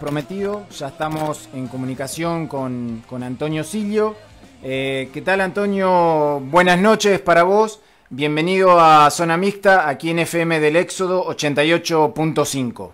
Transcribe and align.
prometido, 0.00 0.66
ya 0.70 0.88
estamos 0.88 1.48
en 1.52 1.68
comunicación 1.68 2.48
con, 2.48 3.04
Antonio 3.22 3.62
Silio. 3.62 4.16
Eh, 4.62 5.10
¿Qué 5.12 5.20
tal 5.22 5.42
Antonio? 5.42 6.40
Buenas 6.40 6.80
noches 6.80 7.20
para 7.20 7.44
vos. 7.44 7.80
Bienvenido 8.08 8.80
a 8.80 9.08
Zona 9.10 9.36
Mixta, 9.36 9.88
aquí 9.88 10.10
en 10.10 10.20
FM 10.20 10.58
del 10.58 10.76
Éxodo 10.76 11.24
88.5. 11.26 12.92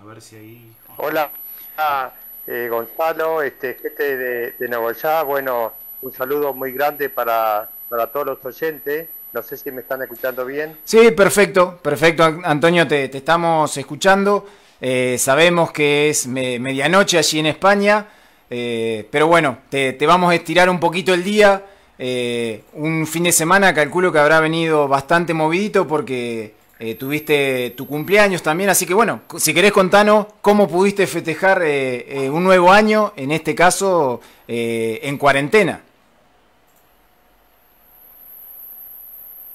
A 0.00 0.04
ver 0.04 0.20
si 0.20 0.36
ahí... 0.36 0.76
Hola, 0.98 1.30
ah, 1.78 2.12
eh, 2.46 2.68
Gonzalo, 2.68 3.42
este, 3.42 3.74
gente 3.74 4.16
de, 4.16 4.50
de 4.52 5.22
Bueno, 5.24 5.72
un 6.02 6.12
saludo 6.12 6.52
muy 6.52 6.72
grande 6.72 7.08
para, 7.08 7.70
para 7.88 8.08
todos 8.08 8.26
los 8.26 8.44
oyentes. 8.44 9.08
No 9.32 9.42
sé 9.44 9.56
si 9.56 9.70
me 9.70 9.82
están 9.82 10.02
escuchando 10.02 10.44
bien. 10.44 10.76
Sí, 10.84 11.12
perfecto, 11.12 11.78
perfecto, 11.80 12.40
Antonio, 12.42 12.88
te, 12.88 13.16
estamos 13.16 13.76
escuchando. 13.76 14.44
Eh, 14.80 15.16
sabemos 15.18 15.70
que 15.70 16.08
es 16.08 16.26
medianoche 16.26 17.16
allí 17.16 17.38
en 17.38 17.46
España, 17.46 18.08
eh, 18.48 19.06
pero 19.08 19.28
bueno, 19.28 19.58
te, 19.68 19.96
vamos 20.04 20.32
a 20.32 20.34
estirar 20.34 20.68
un 20.68 20.80
poquito 20.80 21.14
el 21.14 21.22
día. 21.22 21.64
Eh, 21.96 22.64
un 22.72 23.06
fin 23.06 23.24
de 23.24 23.30
semana 23.30 23.72
calculo 23.72 24.10
que 24.10 24.18
habrá 24.18 24.40
venido 24.40 24.88
bastante 24.88 25.32
movidito 25.32 25.86
porque 25.86 26.54
tuviste 26.98 27.74
tu 27.76 27.86
cumpleaños 27.86 28.42
también, 28.42 28.70
así 28.70 28.86
que 28.86 28.94
bueno, 28.94 29.20
si 29.36 29.52
querés 29.52 29.70
contanos 29.70 30.26
cómo 30.40 30.66
pudiste 30.66 31.06
festejar 31.06 31.60
un 31.60 32.42
nuevo 32.42 32.72
año, 32.72 33.12
en 33.16 33.32
este 33.32 33.54
caso 33.54 34.22
en 34.48 35.18
cuarentena. 35.18 35.82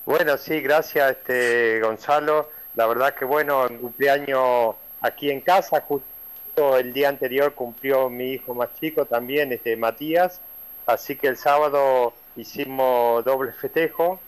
Bueno, 0.05 0.37
sí, 0.37 0.61
gracias 0.61 1.17
este, 1.17 1.79
Gonzalo. 1.81 2.49
La 2.75 2.85
verdad 2.85 3.15
que 3.15 3.25
bueno, 3.25 3.65
en 3.65 3.79
cumpleaños 3.79 4.75
aquí 5.01 5.31
en 5.31 5.41
casa, 5.41 5.81
justo 5.81 6.77
el 6.77 6.93
día 6.93 7.09
anterior 7.09 7.53
cumplió 7.53 8.09
mi 8.09 8.33
hijo 8.33 8.53
más 8.53 8.69
chico 8.79 9.05
también, 9.05 9.51
este 9.51 9.75
Matías, 9.75 10.39
así 10.85 11.15
que 11.15 11.27
el 11.27 11.37
sábado 11.37 12.13
hicimos 12.35 13.25
doble 13.25 13.51
festejo, 13.53 14.19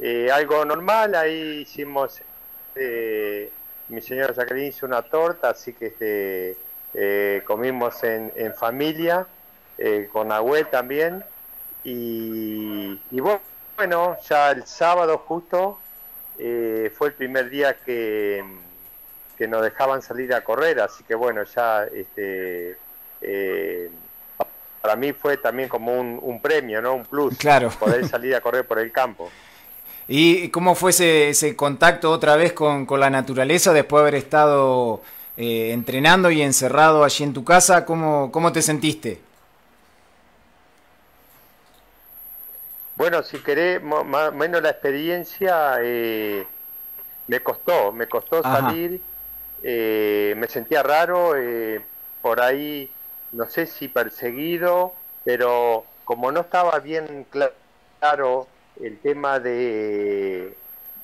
eh, 0.00 0.28
algo 0.30 0.64
normal, 0.66 1.14
ahí 1.14 1.62
hicimos, 1.62 2.20
eh, 2.74 3.50
mi 3.88 4.02
señora 4.02 4.34
Jacqueline 4.34 4.68
hizo 4.68 4.84
una 4.84 5.00
torta, 5.00 5.50
así 5.50 5.72
que 5.72 5.86
este, 5.86 6.56
eh, 6.92 7.42
comimos 7.46 8.02
en, 8.04 8.54
familia, 8.54 9.26
con 10.12 10.30
Agüe 10.30 10.64
también, 10.64 11.24
y, 11.84 13.00
y 13.10 13.20
bueno, 13.20 13.40
bueno, 13.82 14.16
ya 14.28 14.52
el 14.52 14.64
sábado 14.64 15.18
justo 15.26 15.76
eh, 16.38 16.92
fue 16.96 17.08
el 17.08 17.14
primer 17.14 17.50
día 17.50 17.76
que, 17.84 18.40
que, 19.36 19.48
nos 19.48 19.60
dejaban 19.60 20.00
salir 20.02 20.32
a 20.34 20.44
correr, 20.44 20.78
así 20.78 21.02
que 21.02 21.16
bueno, 21.16 21.42
ya 21.42 21.82
este, 21.92 22.76
eh, 23.22 23.90
para 24.80 24.94
mí 24.94 25.12
fue 25.12 25.36
también 25.38 25.68
como 25.68 25.98
un, 25.98 26.40
premio, 26.40 26.80
¿no? 26.80 26.94
Un 26.94 27.04
plus, 27.04 27.36
claro. 27.36 27.70
poder 27.80 28.06
salir 28.06 28.36
a 28.36 28.40
correr 28.40 28.64
por 28.64 28.78
el 28.78 28.92
campo. 28.92 29.28
¿Y 30.06 30.48
cómo 30.50 30.76
fue 30.76 30.92
ese, 30.92 31.56
contacto 31.56 32.12
otra 32.12 32.36
vez 32.36 32.52
con, 32.52 32.86
la 33.00 33.10
naturaleza 33.10 33.72
después 33.72 33.98
de 33.98 34.02
haber 34.02 34.14
estado 34.14 35.02
eh, 35.36 35.72
entrenando 35.72 36.30
y 36.30 36.40
encerrado 36.40 37.02
allí 37.02 37.24
en 37.24 37.32
tu 37.32 37.42
casa? 37.42 37.84
¿Cómo, 37.84 38.30
cómo 38.30 38.52
te 38.52 38.62
sentiste? 38.62 39.31
Bueno, 42.96 43.22
si 43.22 43.38
querés, 43.38 43.82
más 43.82 44.28
o 44.28 44.32
menos 44.32 44.62
la 44.62 44.70
experiencia 44.70 45.76
eh, 45.80 46.46
me 47.26 47.40
costó, 47.40 47.90
me 47.90 48.06
costó 48.06 48.42
salir, 48.42 49.00
eh, 49.62 50.34
me 50.36 50.46
sentía 50.48 50.82
raro, 50.82 51.34
eh, 51.36 51.80
por 52.20 52.40
ahí, 52.40 52.90
no 53.32 53.48
sé 53.48 53.66
si 53.66 53.88
perseguido, 53.88 54.92
pero 55.24 55.84
como 56.04 56.30
no 56.30 56.40
estaba 56.40 56.78
bien 56.80 57.26
claro 57.30 58.46
el 58.80 58.98
tema 59.00 59.40
de, 59.40 60.54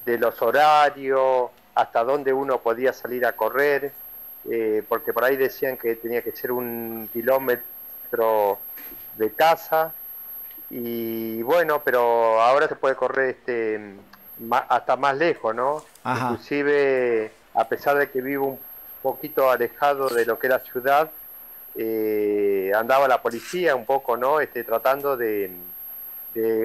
de 0.04 0.18
los 0.18 0.42
horarios, 0.42 1.50
hasta 1.74 2.04
dónde 2.04 2.32
uno 2.34 2.58
podía 2.60 2.92
salir 2.92 3.24
a 3.24 3.32
correr, 3.32 3.92
porque 4.88 5.12
por 5.12 5.24
ahí 5.24 5.36
decían 5.36 5.76
que 5.76 5.94
tenía 5.94 6.22
que 6.22 6.32
ser 6.32 6.52
un 6.52 7.08
kilómetro 7.12 8.58
de 9.16 9.32
casa, 9.34 9.92
y 10.70 11.42
bueno, 11.42 11.82
pero 11.82 12.40
ahora 12.40 12.68
se 12.68 12.76
puede 12.76 12.94
correr 12.94 13.30
este 13.30 13.80
hasta 14.68 14.96
más 14.96 15.16
lejos, 15.16 15.54
¿no? 15.54 15.84
Inclusive, 16.04 17.32
a 17.54 17.64
pesar 17.68 17.96
de 17.96 18.10
que 18.10 18.20
vivo 18.20 18.46
un 18.46 18.60
poquito 19.02 19.50
alejado 19.50 20.08
de 20.08 20.26
lo 20.26 20.38
que 20.38 20.46
era 20.46 20.60
ciudad, 20.60 21.10
eh, 21.74 22.72
andaba 22.76 23.08
la 23.08 23.20
policía 23.22 23.74
un 23.74 23.84
poco, 23.84 24.16
¿no? 24.16 24.40
Este, 24.40 24.62
tratando 24.64 25.16
de, 25.16 25.50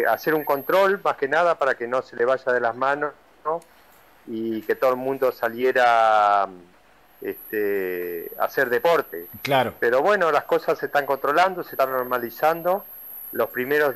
hacer 0.08 0.35
un 0.35 0.44
control, 0.44 1.02
más 1.03 1.18
que 1.18 1.28
nada, 1.28 1.58
para 1.58 1.75
que 1.75 1.88
no 1.88 2.02
se 2.03 2.16
le 2.16 2.25
vaya 2.25 2.52
de 2.52 2.59
las 2.59 2.75
manos, 2.75 3.14
¿no? 3.44 3.62
Y 4.28 4.62
que 4.62 4.75
todo 4.75 4.91
el 4.91 4.97
mundo 4.97 5.31
saliera 5.31 6.47
este, 7.22 8.31
a 8.38 8.46
hacer 8.46 8.70
deporte. 8.70 9.28
Claro. 9.41 9.74
Pero 9.80 10.02
bueno, 10.02 10.31
las 10.31 10.44
cosas 10.44 10.78
se 10.78 10.85
están 10.85 11.08
controlando, 11.08 11.64
se 11.64 11.72
están 11.72 11.90
normalizando 11.90 12.85
los 13.34 13.50
primeros 13.50 13.96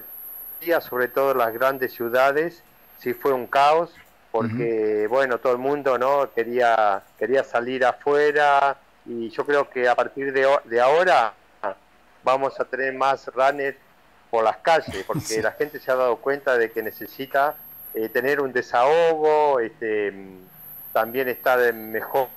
días, 0.60 0.84
sobre 0.84 1.08
todo 1.08 1.32
en 1.32 1.38
las 1.38 1.54
grandes 1.54 1.94
ciudades, 1.94 2.64
sí 3.00 3.14
fue 3.14 3.32
un 3.34 3.48
caos, 3.48 3.94
porque 4.32 5.08
bueno, 5.10 5.40
todo 5.40 5.54
el 5.54 5.60
mundo 5.60 5.98
no 5.98 6.30
quería, 6.34 7.04
quería 7.18 7.44
salir 7.44 7.86
afuera 7.86 8.78
y 9.06 9.30
yo 9.30 9.46
creo 9.46 9.70
que 9.70 9.88
a 9.88 9.96
partir 9.96 10.34
de, 10.34 10.48
de 10.66 10.82
ahora 10.82 11.34
vamos 12.24 12.60
a 12.60 12.66
tener 12.66 12.94
más 12.94 13.28
runners 13.28 13.78
por 14.30 14.44
las 14.44 14.58
calles, 14.58 15.06
porque 15.06 15.42
la 15.42 15.52
gente 15.54 15.80
se 15.80 15.92
ha 15.92 15.96
dado 15.96 16.18
cuenta 16.18 16.58
de 16.58 16.72
que 16.72 16.84
necesita 16.84 17.56
eh, 17.94 18.10
tener 18.10 18.42
un 18.42 18.52
desahogo, 18.52 19.60
este, 19.60 20.14
también 20.92 21.30
estar 21.30 21.74
mejor 21.74 22.28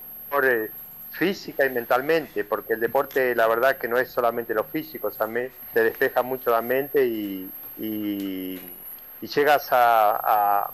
eh, 0.43 0.71
física 1.11 1.65
y 1.65 1.69
mentalmente, 1.69 2.43
porque 2.43 2.73
el 2.73 2.79
deporte 2.79 3.35
la 3.35 3.47
verdad 3.47 3.77
que 3.77 3.87
no 3.87 3.97
es 3.97 4.09
solamente 4.09 4.53
lo 4.53 4.63
físico, 4.63 5.11
también 5.11 5.51
te 5.73 5.83
despeja 5.83 6.23
mucho 6.23 6.51
la 6.51 6.61
mente 6.61 7.05
y, 7.05 7.49
y, 7.77 8.59
llegas 9.21 9.67
a, 9.71 10.71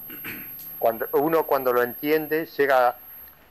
cuando 0.79 1.07
uno 1.13 1.43
cuando 1.43 1.73
lo 1.73 1.83
entiende 1.83 2.45
llega 2.57 2.95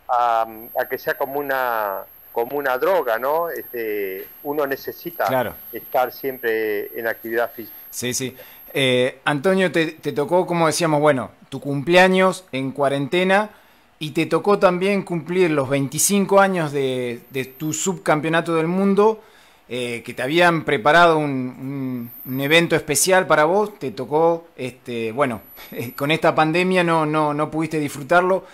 a, 0.09 0.47
que 0.89 0.99
sea 0.99 1.15
como 1.15 1.39
una 1.39 2.05
como 2.33 2.59
una 2.59 2.77
droga, 2.77 3.19
¿no? 3.19 3.49
Este, 3.49 4.29
uno 4.43 4.67
necesita 4.67 5.57
estar 5.73 6.13
siempre 6.13 6.91
en 6.99 7.07
actividad 7.07 7.51
física. 7.51 7.77
Sí, 7.91 8.13
sí. 8.13 8.37
Eh, 8.75 9.21
Antonio, 9.25 9.73
te, 9.73 9.93
te 9.93 10.13
tocó, 10.13 10.47
como 10.47 10.67
decíamos, 10.67 11.01
bueno, 11.01 11.31
tu 11.49 11.61
cumpleaños 11.61 12.45
en 12.53 12.73
cuarentena 12.73 13.51
y 13.99 14.11
te 14.11 14.27
tocó 14.27 14.59
también 14.59 15.03
cumplir 15.03 15.51
los 15.51 15.69
25 15.69 16.41
años 16.41 16.73
de, 16.73 17.55
tu 17.59 17.73
subcampeonato 17.73 18.55
del 18.55 18.67
mundo, 18.67 19.23
eh, 19.69 20.03
que 20.05 20.15
te 20.15 20.23
habían 20.23 20.65
preparado 20.65 21.19
un, 21.19 22.11
evento 22.41 22.77
especial 22.77 23.27
para 23.27 23.45
vos, 23.45 23.79
te 23.79 23.91
tocó, 23.91 24.49
este, 24.57 25.12
bueno, 25.12 25.43
con 25.97 26.11
esta 26.11 26.34
pandemia 26.34 26.84
no, 26.84 27.07
no, 27.07 27.34
no 27.34 27.51
pudiste 27.51 27.79
disfrutarlo. 27.79 28.45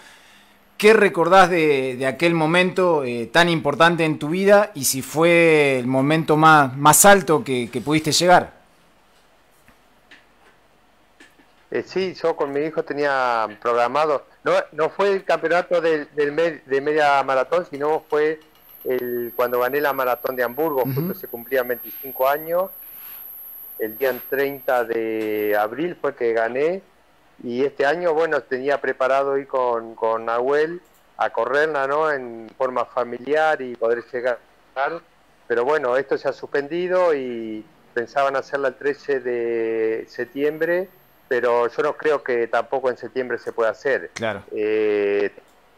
¿Qué 0.76 0.92
recordás 0.92 1.50
de, 1.50 2.04
aquel 2.06 2.34
momento 2.34 3.04
eh, 3.04 3.26
tan 3.32 3.48
importante 3.48 4.04
en 4.04 4.18
tu 4.18 4.28
vida 4.28 4.72
y 4.74 4.84
si 4.84 5.00
fue 5.02 5.78
el 5.78 5.86
momento 5.86 6.36
más, 6.36 6.76
más 6.76 7.04
alto 7.04 7.44
que 7.44 7.82
pudiste 7.84 8.10
llegar? 8.10 8.62
Eh, 11.72 11.82
sí, 11.86 12.12
yo 12.22 12.36
con 12.36 12.52
mi 12.52 12.60
hijo 12.60 12.82
tenía 12.82 13.48
programado, 13.62 14.26
no, 14.44 14.52
no 14.72 14.90
fue 14.90 15.12
el 15.12 15.24
campeonato 15.24 15.80
del, 15.80 16.08
de 16.14 16.80
media 16.80 17.22
maratón, 17.22 17.66
sino 17.70 18.04
fue 18.08 18.40
el, 18.84 19.32
cuando 19.36 19.60
gané 19.60 19.80
la 19.80 19.92
maratón 19.92 20.36
de 20.36 20.42
Hamburgo, 20.42 20.82
justo 20.82 21.14
se 21.14 21.28
cumplían 21.28 21.68
25 21.68 22.28
años, 22.28 22.70
el 23.78 23.96
día 23.96 24.14
30 24.28 24.84
de 24.84 25.56
abril 25.58 25.96
fue 26.00 26.14
que 26.14 26.32
gané, 26.32 26.82
y 27.42 27.64
este 27.64 27.86
año, 27.86 28.14
bueno, 28.14 28.40
tenía 28.42 28.80
preparado 28.80 29.36
ir 29.38 29.46
con, 29.46 29.94
con 29.94 30.26
Nahuel 30.26 30.80
a 31.16 31.30
correrla, 31.30 31.86
¿no? 31.86 32.10
En 32.10 32.48
forma 32.56 32.84
familiar 32.84 33.60
y 33.60 33.74
poder 33.74 34.04
llegar, 34.12 34.38
pero 35.46 35.64
bueno, 35.64 35.96
esto 35.96 36.16
se 36.18 36.28
ha 36.28 36.32
suspendido 36.32 37.14
y 37.14 37.64
pensaban 37.94 38.36
hacerla 38.36 38.68
el 38.68 38.74
13 38.74 39.20
de 39.20 40.06
septiembre, 40.08 40.88
pero 41.32 41.66
yo 41.66 41.82
no 41.82 41.96
creo 41.96 42.22
que 42.22 42.46
tampoco 42.46 42.90
en 42.90 42.98
septiembre 42.98 43.38
se 43.38 43.52
pueda 43.52 43.70
hacer. 43.70 44.10
Claro. 44.12 44.42
Eh, 44.54 45.32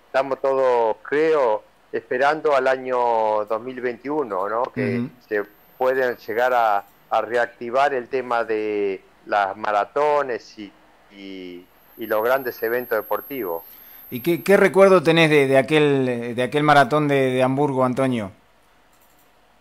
estamos 0.05 0.41
todos, 0.41 0.97
creo, 1.05 1.63
esperando 1.93 2.57
al 2.57 2.67
año 2.67 3.45
2021, 3.45 4.49
¿no? 4.49 4.65
Que 4.75 5.07
se 5.29 5.45
pueden 5.79 6.17
llegar 6.17 6.53
a, 6.53 6.85
reactivar 7.23 7.95
el 7.95 8.09
tema 8.09 8.43
de 8.43 9.01
las 9.27 9.57
maratones 9.57 10.59
y, 10.59 10.73
y, 11.13 11.65
los 11.99 12.25
grandes 12.25 12.61
eventos 12.61 12.99
deportivos. 12.99 13.63
¿Y 14.11 14.23
qué, 14.23 14.57
recuerdo 14.57 15.05
tenés 15.05 15.31
de, 15.31 15.57
aquel, 15.57 16.35
de 16.35 16.43
aquel 16.43 16.65
maratón 16.65 17.07
de, 17.07 17.41
Hamburgo, 17.45 17.85
Antonio? 17.85 18.33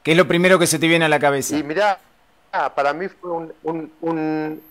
¿Qué 0.01 0.13
es 0.13 0.17
lo 0.17 0.27
primero 0.27 0.57
que 0.57 0.65
se 0.65 0.79
te 0.79 0.87
viene 0.87 1.05
a 1.05 1.09
la 1.09 1.19
cabeza? 1.19 1.55
Y 1.55 1.61
mirá, 1.61 1.99
ah, 2.51 2.73
para 2.73 2.93
mí 2.93 3.07
fue 3.09 3.51
un, 3.61 4.63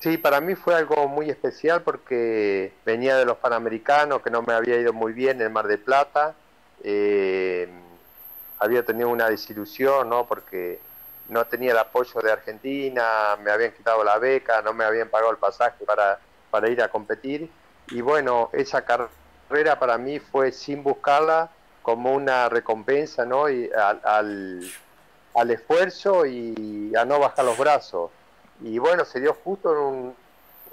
Sí, 0.00 0.16
para 0.16 0.40
mí 0.40 0.54
fue 0.54 0.74
algo 0.74 1.08
muy 1.08 1.28
especial 1.28 1.82
porque 1.82 2.72
venía 2.86 3.16
de 3.16 3.26
los 3.26 3.36
Panamericanos, 3.36 4.22
que 4.22 4.30
no 4.30 4.40
me 4.40 4.54
había 4.54 4.76
ido 4.80 4.94
muy 4.94 5.12
bien 5.12 5.36
en 5.36 5.42
el 5.42 5.50
Mar 5.50 5.66
de 5.66 5.76
Plata. 5.76 6.34
Eh, 6.82 7.68
había 8.58 8.82
tenido 8.82 9.10
una 9.10 9.28
desilusión, 9.28 10.08
¿no? 10.08 10.26
Porque 10.26 10.80
no 11.28 11.44
tenía 11.44 11.72
el 11.72 11.78
apoyo 11.78 12.18
de 12.22 12.32
Argentina, 12.32 13.36
me 13.42 13.50
habían 13.50 13.72
quitado 13.72 14.02
la 14.02 14.16
beca, 14.18 14.62
no 14.62 14.72
me 14.72 14.84
habían 14.84 15.10
pagado 15.10 15.32
el 15.32 15.36
pasaje 15.36 15.84
para, 15.84 16.18
para 16.50 16.70
ir 16.70 16.82
a 16.82 16.88
competir. 16.88 17.50
Y 17.90 18.00
bueno, 18.00 18.48
esa 18.54 18.82
carrera 18.86 19.78
para 19.78 19.98
mí 19.98 20.18
fue 20.18 20.50
sin 20.50 20.82
buscarla 20.82 21.50
como 21.82 22.14
una 22.14 22.48
recompensa, 22.48 23.26
¿no? 23.26 23.50
Y 23.50 23.70
al, 23.70 24.00
al, 25.34 25.50
esfuerzo 25.50 26.24
y 26.24 26.94
a 26.96 27.04
no 27.04 27.18
bajar 27.18 27.44
los 27.44 27.58
brazos. 27.58 28.10
Y 28.62 28.78
bueno, 28.78 29.04
se 29.04 29.20
dio 29.20 29.34
justo 29.34 29.72
en 29.72 29.78
un, 29.78 30.14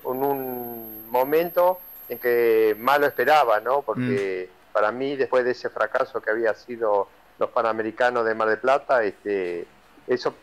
en 0.06 0.24
un 0.24 1.10
momento 1.10 1.80
en 2.10 2.20
que 2.20 2.76
más 2.80 3.00
lo 3.00 3.08
esperaba, 3.08 3.60
¿no? 3.60 3.82
Porque 3.82 4.50
mm. 4.50 4.74
para 4.74 4.92
mí, 4.92 5.16
después 5.16 5.46
de 5.46 5.52
ese 5.52 5.70
fracaso 5.70 6.22
que 6.22 6.30
había 6.30 6.54
sido 6.54 7.08
los 7.40 7.50
Panamericanos 7.50 8.26
de 8.26 8.34
Mar 8.34 8.50
del 8.50 8.60
Plata, 8.60 9.04
este, 9.04 9.66
eso 10.08 10.34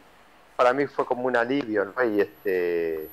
para 0.57 0.73
mí 0.73 0.87
fue 0.87 1.05
como 1.05 1.25
un 1.25 1.37
alivio, 1.37 1.85
¿no? 1.85 2.05
Y 2.05 2.21
este, 2.21 3.09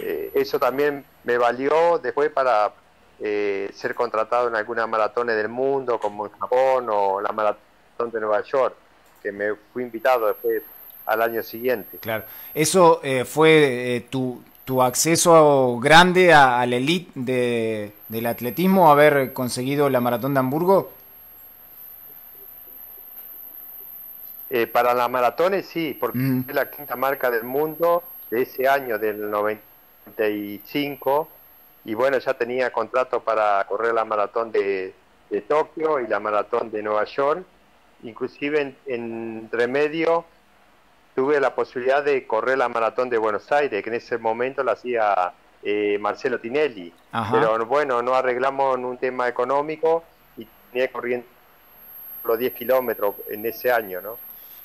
eh, 0.00 0.30
eso 0.34 0.58
también 0.58 1.04
me 1.24 1.38
valió 1.38 1.98
después 1.98 2.30
para 2.30 2.72
eh, 3.20 3.70
ser 3.74 3.94
contratado 3.94 4.48
en 4.48 4.56
alguna 4.56 4.86
maratones 4.86 5.36
del 5.36 5.48
mundo, 5.48 5.98
como 5.98 6.26
en 6.26 6.32
Japón 6.32 6.86
o 6.90 7.20
la 7.20 7.32
maratón 7.32 8.10
de 8.12 8.20
Nueva 8.20 8.42
York, 8.42 8.74
que 9.22 9.32
me 9.32 9.54
fui 9.72 9.82
invitado 9.82 10.28
después 10.28 10.62
al 11.06 11.22
año 11.22 11.42
siguiente. 11.42 11.98
Claro, 11.98 12.24
eso 12.54 13.00
eh, 13.02 13.24
fue 13.24 14.06
tu, 14.10 14.42
tu 14.64 14.82
acceso 14.82 15.78
grande 15.80 16.34
a, 16.34 16.64
la 16.66 16.76
elite 16.76 17.12
de, 17.14 17.92
del 18.08 18.26
atletismo, 18.26 18.90
haber 18.90 19.32
conseguido 19.32 19.88
la 19.88 20.00
maratón 20.00 20.34
de 20.34 20.40
Hamburgo. 20.40 20.92
Eh, 24.48 24.68
para 24.68 24.94
las 24.94 25.10
maratones 25.10 25.66
sí, 25.66 25.96
porque 25.98 26.18
es 26.48 26.54
la 26.54 26.70
quinta 26.70 26.94
marca 26.94 27.30
del 27.30 27.42
mundo 27.42 28.04
de 28.30 28.42
ese 28.42 28.68
año, 28.68 28.98
del 28.98 29.28
95, 29.28 31.28
y 31.84 31.94
bueno, 31.94 32.18
ya 32.18 32.34
tenía 32.34 32.72
contrato 32.72 33.20
para 33.20 33.64
correr 33.68 33.94
la 33.94 34.04
maratón 34.04 34.52
de, 34.52 34.94
Tokio 35.48 36.00
y 36.00 36.06
la 36.06 36.20
maratón 36.20 36.70
de 36.70 36.82
Nueva 36.82 37.04
York, 37.04 37.44
inclusive 38.04 38.76
en, 38.86 39.48
remedio 39.50 40.24
tuve 41.16 41.40
la 41.40 41.54
posibilidad 41.54 42.04
de 42.04 42.26
correr 42.26 42.58
la 42.58 42.68
maratón 42.68 43.08
de 43.08 43.16
Buenos 43.16 43.50
Aires, 43.50 43.82
que 43.82 43.88
en 43.88 43.96
ese 43.96 44.18
momento 44.18 44.62
la 44.62 44.72
hacía 44.72 45.32
eh, 45.62 45.96
Marcelo 45.98 46.38
Tinelli, 46.38 46.92
pero 47.32 47.64
bueno, 47.64 48.02
no 48.02 48.14
arreglamos 48.14 48.76
en 48.76 48.84
un 48.84 48.98
tema 48.98 49.26
económico 49.26 50.04
y 50.36 50.46
tenía 50.70 50.92
corriendo 50.92 51.26
los 52.22 52.38
10 52.38 52.52
kilómetros 52.52 53.14
en 53.30 53.46
ese 53.46 53.72
año, 53.72 54.02
¿no? 54.02 54.18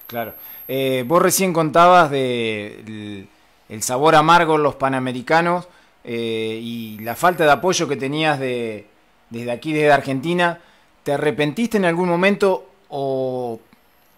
Claro. 0.08 0.34
Eh, 0.68 1.06
vos 1.08 1.22
recién 1.22 1.54
contabas 1.54 2.12
de 2.12 3.28
el, 3.70 3.82
sabor 3.82 4.16
amargo 4.16 4.56
en 4.56 4.64
los 4.64 4.76
panamericanos 4.76 5.70
eh, 6.04 6.60
y 6.62 7.00
la 7.00 7.16
falta 7.16 7.46
de 7.46 7.52
apoyo 7.52 7.88
que 7.88 7.96
tenías 7.96 8.38
de, 8.40 8.88
desde 9.30 9.52
aquí, 9.52 9.72
desde 9.72 9.94
Argentina. 9.94 10.60
¿Te 11.04 11.14
arrepentiste 11.14 11.78
en 11.78 11.86
algún 11.86 12.10
momento 12.10 12.68
o 12.90 13.58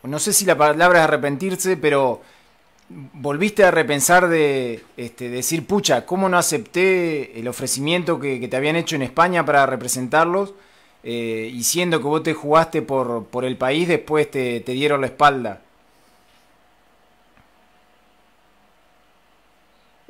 no 0.03 0.19
sé 0.19 0.33
si 0.33 0.45
la 0.45 0.57
palabra 0.57 1.00
es 1.00 1.05
arrepentirse, 1.05 1.77
pero 1.77 2.21
volviste 2.89 3.63
a 3.63 3.71
repensar 3.71 4.27
de 4.27 4.83
este, 4.97 5.29
decir, 5.29 5.65
pucha, 5.65 6.05
¿cómo 6.05 6.29
no 6.29 6.38
acepté 6.38 7.39
el 7.39 7.47
ofrecimiento 7.47 8.19
que, 8.19 8.47
te 8.47 8.57
habían 8.57 8.75
hecho 8.75 8.95
en 8.95 9.03
España 9.03 9.45
para 9.45 9.65
representarlos? 9.65 10.53
Eh, 11.03 11.50
y 11.53 11.63
siendo 11.63 12.00
que 12.00 12.05
vos 12.05 12.23
te 12.23 12.33
jugaste 12.33 12.81
por, 12.81 13.25
por 13.25 13.45
el 13.45 13.57
país, 13.57 13.88
después 13.88 14.29
te, 14.31 14.61
dieron 14.61 15.01
la 15.01 15.07
espalda. 15.07 15.61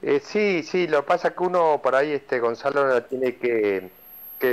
Eh, 0.02 0.22
sí, 0.24 0.64
sí, 0.64 0.88
lo 0.88 1.02
que 1.02 1.08
pasa 1.08 1.30
es 1.30 1.34
que 1.36 1.44
uno 1.44 1.80
por 1.82 1.96
ahí, 1.96 2.12
este 2.12 2.40
Gonzalo, 2.40 3.02
tiene 3.04 3.36
que, 3.38 3.90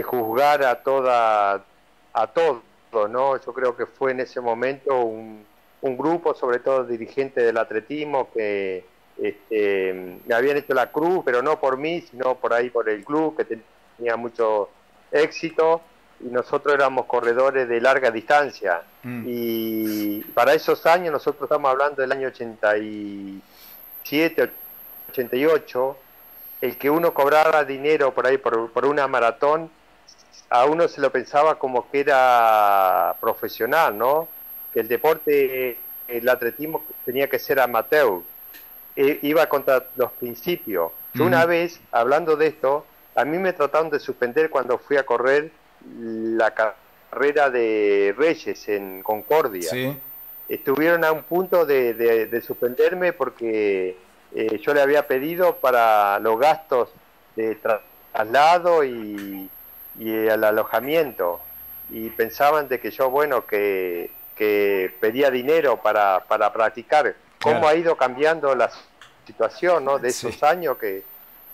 juzgar 0.05 0.65
a 0.65 0.83
toda, 0.83 1.65
a 2.13 2.27
todo, 2.29 2.63
¿no? 2.93 3.41
Yo 3.41 3.53
creo 3.53 3.77
que 3.77 3.87
fue 3.87 4.13
en 4.13 4.21
ese 4.21 4.41
momento 4.41 5.03
un, 5.03 5.45
un 5.83 5.97
grupo, 5.97 6.35
sobre 6.35 6.59
todo 6.59 6.85
dirigentes 6.85 7.45
del 7.45 7.57
atletismo, 7.57 8.31
que 8.33 8.85
este, 9.21 10.19
me 10.27 10.35
habían 10.35 10.57
hecho 10.57 10.75
la 10.75 10.91
cruz, 10.91 11.23
pero 11.25 11.43
no 11.43 11.61
por 11.61 11.77
mí, 11.77 12.01
sino 12.03 12.35
por 12.37 12.53
ahí 12.53 12.71
por 12.71 12.89
el 12.89 13.05
club, 13.05 13.37
que 13.37 13.59
tenía 13.99 14.17
mucho 14.17 14.71
éxito, 15.11 15.83
y 16.21 16.29
nosotros 16.29 16.75
éramos 16.75 17.07
corredores 17.07 17.69
de 17.69 17.81
larga 17.81 18.11
distancia. 18.11 18.83
Mm. 19.03 19.25
Y 19.27 20.21
para 20.35 20.55
esos 20.55 20.85
años, 20.87 21.13
nosotros 21.13 21.45
estamos 21.45 21.71
hablando 21.71 22.03
del 22.03 22.13
año 22.13 22.29
87, 22.29 24.51
88, 25.11 25.97
el 26.61 26.77
que 26.77 26.91
uno 26.91 27.15
cobrara 27.15 27.65
dinero 27.65 28.13
por 28.13 28.27
ahí 28.27 28.37
por, 28.37 28.71
por 28.71 28.85
una 28.85 29.09
maratón, 29.09 29.71
a 30.51 30.65
uno 30.67 30.89
se 30.89 31.01
lo 31.01 31.11
pensaba 31.11 31.59
como 31.59 31.91
que 31.91 32.01
era 32.01 33.17
profesional, 33.21 33.97
¿no? 33.97 34.29
Que 34.73 34.81
el 34.81 34.89
deporte, 34.89 35.79
el 36.09 36.29
atletismo 36.29 36.85
tenía 37.05 37.29
que 37.29 37.39
ser 37.39 37.61
amateur, 37.61 38.21
e, 38.97 39.21
iba 39.23 39.49
contra 39.49 39.87
los 39.97 40.13
principios. 40.13 40.93
Una 41.19 41.45
vez, 41.45 41.81
hablando 41.91 42.37
de 42.37 42.49
esto, 42.49 42.87
a 43.17 43.25
mí 43.25 43.39
me 43.39 43.53
trataron 43.53 43.91
de 43.91 43.99
suspender 43.99 44.49
cuando 44.49 44.79
fui 44.79 44.97
a 44.97 45.05
correr 45.05 45.51
la 45.99 46.53
carrera 46.55 47.51
de 47.51 48.15
Reyes 48.17 48.69
en 48.69 49.03
Concordia. 49.03 49.71
Estuvieron 50.49 51.05
a 51.05 51.13
un 51.13 51.23
punto 51.25 51.67
de, 51.67 51.95
de 51.95 52.41
suspenderme 52.43 53.13
porque 53.13 53.97
eh, 54.35 54.61
yo 54.63 54.75
le 54.75 54.81
había 54.81 55.07
pedido 55.07 55.57
para 55.57 56.19
los 56.21 56.39
gastos 56.39 56.91
de 57.35 57.57
traslado 57.57 58.85
y, 58.85 59.51
el 60.09 60.45
alojamiento 60.45 61.41
y 61.91 62.09
pensaban 62.11 62.69
de 62.69 62.81
que 62.81 62.91
yo, 62.91 63.11
bueno, 63.11 63.47
que, 63.47 64.11
pedía 65.01 65.31
dinero 65.31 65.77
para, 65.83 66.25
para 66.27 66.51
practicar. 66.51 67.15
¿Cómo 67.43 67.69
ha 67.69 67.75
ido 67.75 67.95
cambiando 67.97 68.55
la 68.55 68.71
situación 69.27 69.85
¿no? 69.85 69.99
de 69.99 70.09
esos 70.09 70.43
años 70.43 70.79
que 70.79 71.03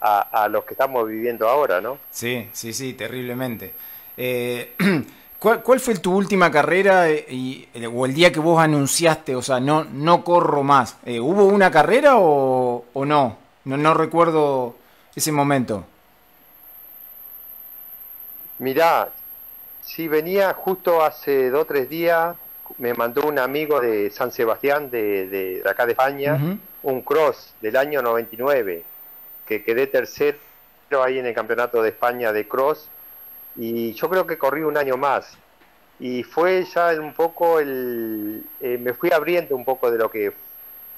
a, 0.01 0.45
a, 0.45 0.49
los 0.49 0.65
que 0.65 0.75
estamos 0.75 1.09
viviendo 1.09 1.49
ahora, 1.49 1.81
¿no? 1.81 1.99
Sí, 2.11 2.49
sí, 2.53 2.73
sí, 2.73 2.95
terriblemente. 2.95 3.75
Eh, 4.17 4.77
¿Cuál, 5.39 5.81
fue 5.81 5.95
tu 5.97 6.15
última 6.15 6.51
carrera 6.51 7.11
eh, 7.11 7.27
y, 7.29 7.69
eh, 7.75 7.87
o 7.87 8.07
el 8.07 8.15
día 8.15 8.33
que 8.33 8.41
vos 8.41 8.59
anunciaste, 8.59 9.37
o 9.37 9.43
sea, 9.43 9.61
no, 9.61 9.85
no 9.85 10.25
corro 10.25 10.63
más? 10.63 10.97
Eh, 11.05 11.21
¿Hubo 11.21 11.45
una 11.45 11.71
carrera 11.71 12.15
o, 12.17 12.85
no? 12.95 13.37
no? 13.65 13.77
No 13.77 13.95
recuerdo 13.95 14.77
ese 15.15 15.33
momento. 15.33 15.85
Mirá, 18.59 19.11
si 19.83 20.09
venía 20.09 20.53
justo 20.55 21.03
hace 21.05 21.51
dos 21.51 21.63
o 21.63 21.67
tres 21.67 21.89
días, 21.89 22.37
me 22.79 22.95
mandó 22.95 23.27
un 23.27 23.39
amigo 23.39 23.81
de 23.81 24.11
San 24.11 24.33
Sebastián, 24.33 24.91
de, 24.91 25.29
de, 25.29 25.63
acá 25.69 25.87
de 25.87 25.93
España, 25.93 26.59
un 26.83 27.03
cross 27.03 27.55
del 27.61 27.77
año 27.77 28.03
99, 28.03 28.83
que 29.47 29.63
quedé 29.63 29.87
tercero 29.87 30.39
ahí 31.03 31.19
en 31.19 31.27
el 31.27 31.35
Campeonato 31.35 31.83
de 31.83 31.91
España 31.91 32.33
de 32.33 32.47
cross 32.49 32.89
y 33.57 33.93
yo 33.95 34.09
creo 34.09 34.27
que 34.27 34.39
corrí 34.39 34.63
un 34.63 34.77
año 34.77 34.97
más. 34.97 35.37
Y 35.99 36.23
fue 36.23 36.65
ya 36.65 36.91
un 37.01 37.15
poco 37.15 37.59
el 37.59 38.45
eh, 38.61 38.79
me 38.79 38.93
fui 38.93 39.11
abriendo 39.11 39.57
un 39.57 39.65
poco 39.65 39.91
de 39.91 39.99
lo 39.99 40.11
que 40.11 40.33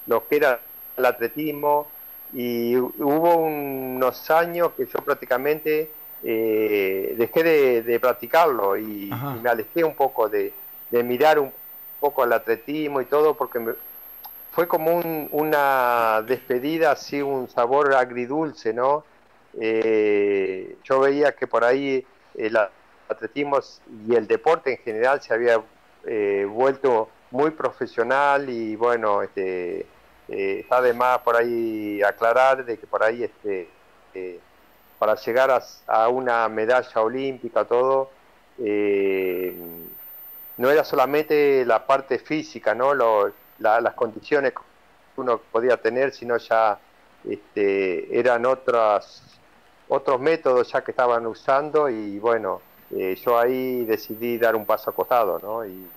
lo 0.07 0.27
que 0.27 0.37
era 0.37 0.59
el 0.97 1.05
atletismo 1.05 1.87
y 2.33 2.75
hubo 2.75 3.35
unos 3.35 4.29
años 4.29 4.71
que 4.75 4.85
yo 4.85 4.99
prácticamente 5.03 5.89
eh, 6.23 7.15
dejé 7.17 7.81
de, 7.81 7.99
practicarlo 7.99 8.77
y, 8.77 9.11
me 9.41 9.49
alejé 9.49 9.83
un 9.83 9.95
poco 9.95 10.29
de, 10.29 10.53
mirar 10.91 11.39
un 11.39 11.51
poco 11.99 12.23
al 12.23 12.33
atletismo 12.33 13.01
y 13.01 13.05
todo 13.05 13.35
porque 13.35 13.59
fue 14.51 14.67
como 14.67 15.01
una 15.31 16.23
despedida 16.25 16.91
así 16.91 17.21
un 17.21 17.47
sabor 17.49 17.93
agridulce 17.93 18.73
no 18.73 19.03
eh, 19.59 20.77
yo 20.83 21.01
veía 21.01 21.33
que 21.33 21.45
por 21.47 21.63
ahí 21.63 22.05
el 22.35 22.57
atletismo 23.07 23.59
y 24.07 24.15
el 24.15 24.27
deporte 24.27 24.71
en 24.71 24.77
general 24.77 25.21
se 25.21 25.33
había 25.33 25.61
eh, 26.05 26.47
vuelto 26.49 27.09
muy 27.31 27.51
profesional 27.51 28.49
y 28.49 28.75
bueno, 28.75 29.21
este, 29.21 29.81
eh, 30.27 30.59
está 30.59 30.81
de 30.81 30.93
más 30.93 31.19
por 31.19 31.35
ahí 31.35 32.01
aclarar 32.01 32.65
de 32.65 32.77
que 32.77 32.87
por 32.87 33.03
ahí 33.03 33.23
este, 33.23 33.69
eh, 34.13 34.39
para 34.99 35.15
llegar 35.15 35.63
a, 35.87 36.09
una 36.09 36.47
medalla 36.49 37.01
olímpica 37.01 37.65
todo, 37.65 38.11
eh, 38.59 39.55
no 40.57 40.69
era 40.69 40.83
solamente 40.83 41.65
la 41.65 41.87
parte 41.87 42.19
física, 42.19 42.75
¿no? 42.75 42.93
las 43.57 43.93
condiciones 43.95 44.51
que 44.51 44.59
uno 45.15 45.39
podía 45.51 45.77
tener, 45.77 46.11
sino 46.13 46.37
ya 46.37 46.77
este, 47.27 48.19
eran 48.19 48.45
otras, 48.45 49.23
otros 49.87 50.19
métodos 50.19 50.71
ya 50.71 50.83
que 50.83 50.91
estaban 50.91 51.25
usando 51.25 51.89
y 51.89 52.19
bueno, 52.19 52.61
eh, 52.91 53.15
yo 53.15 53.39
ahí 53.39 53.85
decidí 53.85 54.37
dar 54.37 54.55
un 54.55 54.65
paso 54.65 54.89
acostado, 54.89 55.39
¿no? 55.39 55.65
Y, 55.65 55.87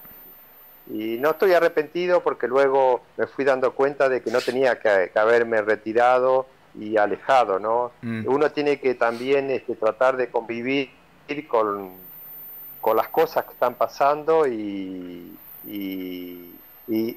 y 0.90 1.18
no 1.18 1.30
estoy 1.30 1.52
arrepentido 1.54 2.22
porque 2.22 2.48
luego 2.48 3.02
me 3.16 3.26
fui 3.26 3.44
dando 3.44 3.72
cuenta 3.72 4.08
de 4.08 4.20
que 4.20 4.30
no 4.30 4.40
tenía 4.40 4.78
que, 4.80 5.10
haberme 5.14 5.62
retirado 5.62 6.46
y 6.78 6.96
alejado, 6.96 7.58
¿no? 7.58 7.92
Mm. 8.02 8.26
Uno 8.26 8.50
tiene 8.50 8.80
que 8.80 8.94
también 8.94 9.50
este, 9.50 9.74
tratar 9.74 10.16
de 10.16 10.28
convivir 10.28 10.90
con, 11.48 11.90
con 12.80 12.96
las 12.96 13.08
cosas 13.08 13.44
que 13.44 13.52
están 13.52 13.74
pasando 13.74 14.46
y, 14.46 15.36
y, 15.66 16.48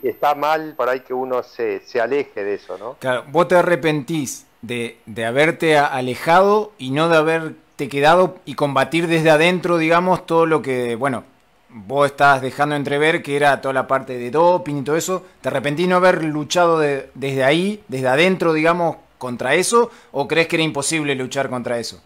está 0.03 0.35
mal 0.35 0.74
por 0.77 0.88
ahí 0.88 1.01
que 1.01 1.13
uno 1.13 1.43
se, 1.43 1.81
se, 1.81 2.00
aleje 2.00 2.43
de 2.43 2.53
eso, 2.53 2.77
¿no? 2.77 2.95
Claro, 3.00 3.25
vos 3.29 3.47
te 3.47 3.55
arrepentís 3.55 4.45
de, 4.62 4.97
de 5.05 5.25
haberte 5.25 5.77
alejado 5.77 6.71
y 6.77 6.91
no 6.91 7.09
de 7.09 7.17
haberte 7.17 7.89
quedado 7.89 8.38
y 8.45 8.53
combatir 8.53 9.07
desde 9.07 9.31
adentro, 9.31 9.77
digamos, 9.77 10.25
todo 10.25 10.45
lo 10.45 10.62
que, 10.62 10.95
bueno, 10.95 11.25
vos 11.69 12.05
estás 12.05 12.41
dejando 12.41 12.75
entrever 12.75 13.21
que 13.21 13.35
era 13.35 13.59
toda 13.59 13.74
la 13.74 13.88
parte 13.88 14.17
de 14.17 14.31
doping 14.31 14.75
y 14.75 14.83
todo 14.83 14.95
eso. 14.95 15.25
¿Te 15.41 15.50
arrepentís 15.50 15.89
no 15.89 15.97
haber 15.97 16.24
luchado 16.24 16.79
desde 16.79 17.43
ahí, 17.43 17.83
desde 17.89 18.07
adentro, 18.07 18.53
digamos, 18.53 18.97
contra 19.17 19.55
eso? 19.55 19.91
¿O 20.12 20.27
crees 20.27 20.48
que 20.48 20.55
era 20.55 20.63
imposible 20.63 21.15
luchar 21.15 21.50
contra 21.50 21.77
eso? 21.79 22.01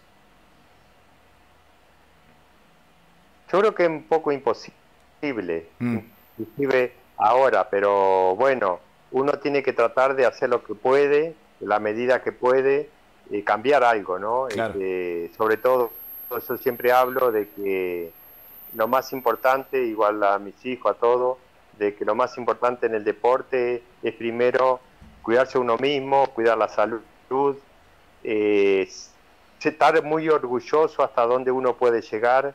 Yo 3.52 3.58
creo 3.58 3.74
que 3.74 3.84
es 3.84 3.88
un 3.88 4.04
poco 4.04 4.30
imposible, 4.30 5.66
mm. 5.80 5.98
inclusive 6.38 6.92
ahora, 7.16 7.68
pero 7.68 8.36
bueno, 8.36 8.78
uno 9.10 9.32
tiene 9.34 9.62
que 9.62 9.72
tratar 9.72 10.14
de 10.14 10.24
hacer 10.24 10.48
lo 10.50 10.62
que 10.62 10.74
puede, 10.74 11.34
la 11.58 11.80
medida 11.80 12.22
que 12.22 12.32
puede, 12.32 12.88
cambiar 13.44 13.84
algo, 13.84 14.18
¿no? 14.18 14.48
Sobre 15.36 15.56
todo, 15.56 15.92
eso 16.36 16.56
siempre 16.58 16.92
hablo 16.92 17.30
de 17.30 17.48
que 17.48 18.12
lo 18.74 18.88
más 18.88 19.12
importante, 19.12 19.84
igual 19.84 20.22
a 20.22 20.38
mis 20.38 20.64
hijos, 20.64 20.92
a 20.92 20.98
todos, 20.98 21.38
de 21.78 21.94
que 21.94 22.04
lo 22.04 22.14
más 22.14 22.36
importante 22.38 22.86
en 22.86 22.94
el 22.94 23.04
deporte 23.04 23.82
es 24.02 24.14
primero 24.14 24.80
cuidarse 25.22 25.58
uno 25.58 25.76
mismo, 25.76 26.26
cuidar 26.28 26.58
la 26.58 26.68
salud, 26.68 27.02
eh, 28.24 28.88
estar 29.62 30.02
muy 30.02 30.28
orgulloso 30.28 31.02
hasta 31.02 31.26
dónde 31.26 31.50
uno 31.50 31.76
puede 31.76 32.02
llegar, 32.02 32.54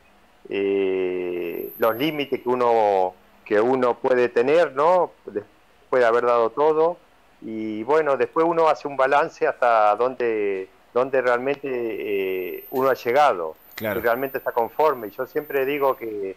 eh, 0.50 1.72
los 1.78 1.96
límites 1.96 2.42
que 2.42 2.50
uno 2.50 3.14
que 3.46 3.62
uno 3.62 3.94
puede 4.00 4.28
tener, 4.30 4.74
¿no? 4.74 5.12
Después 5.26 6.02
de 6.02 6.06
haber 6.06 6.26
dado 6.26 6.50
todo 6.50 6.98
y 7.42 7.84
bueno, 7.84 8.18
después 8.18 8.46
uno 8.48 8.68
hace 8.70 8.88
un 8.88 8.98
balance 8.98 9.46
hasta 9.48 9.96
dónde, 9.96 10.68
dónde 10.94 11.22
realmente 11.22 11.68
eh, 11.70 12.66
uno 12.72 12.90
ha 12.90 12.96
llegado 12.96 13.56
realmente 13.78 14.38
está 14.38 14.52
conforme. 14.52 15.10
Yo 15.12 15.26
siempre 15.26 15.66
digo 15.66 15.96
que 15.98 16.36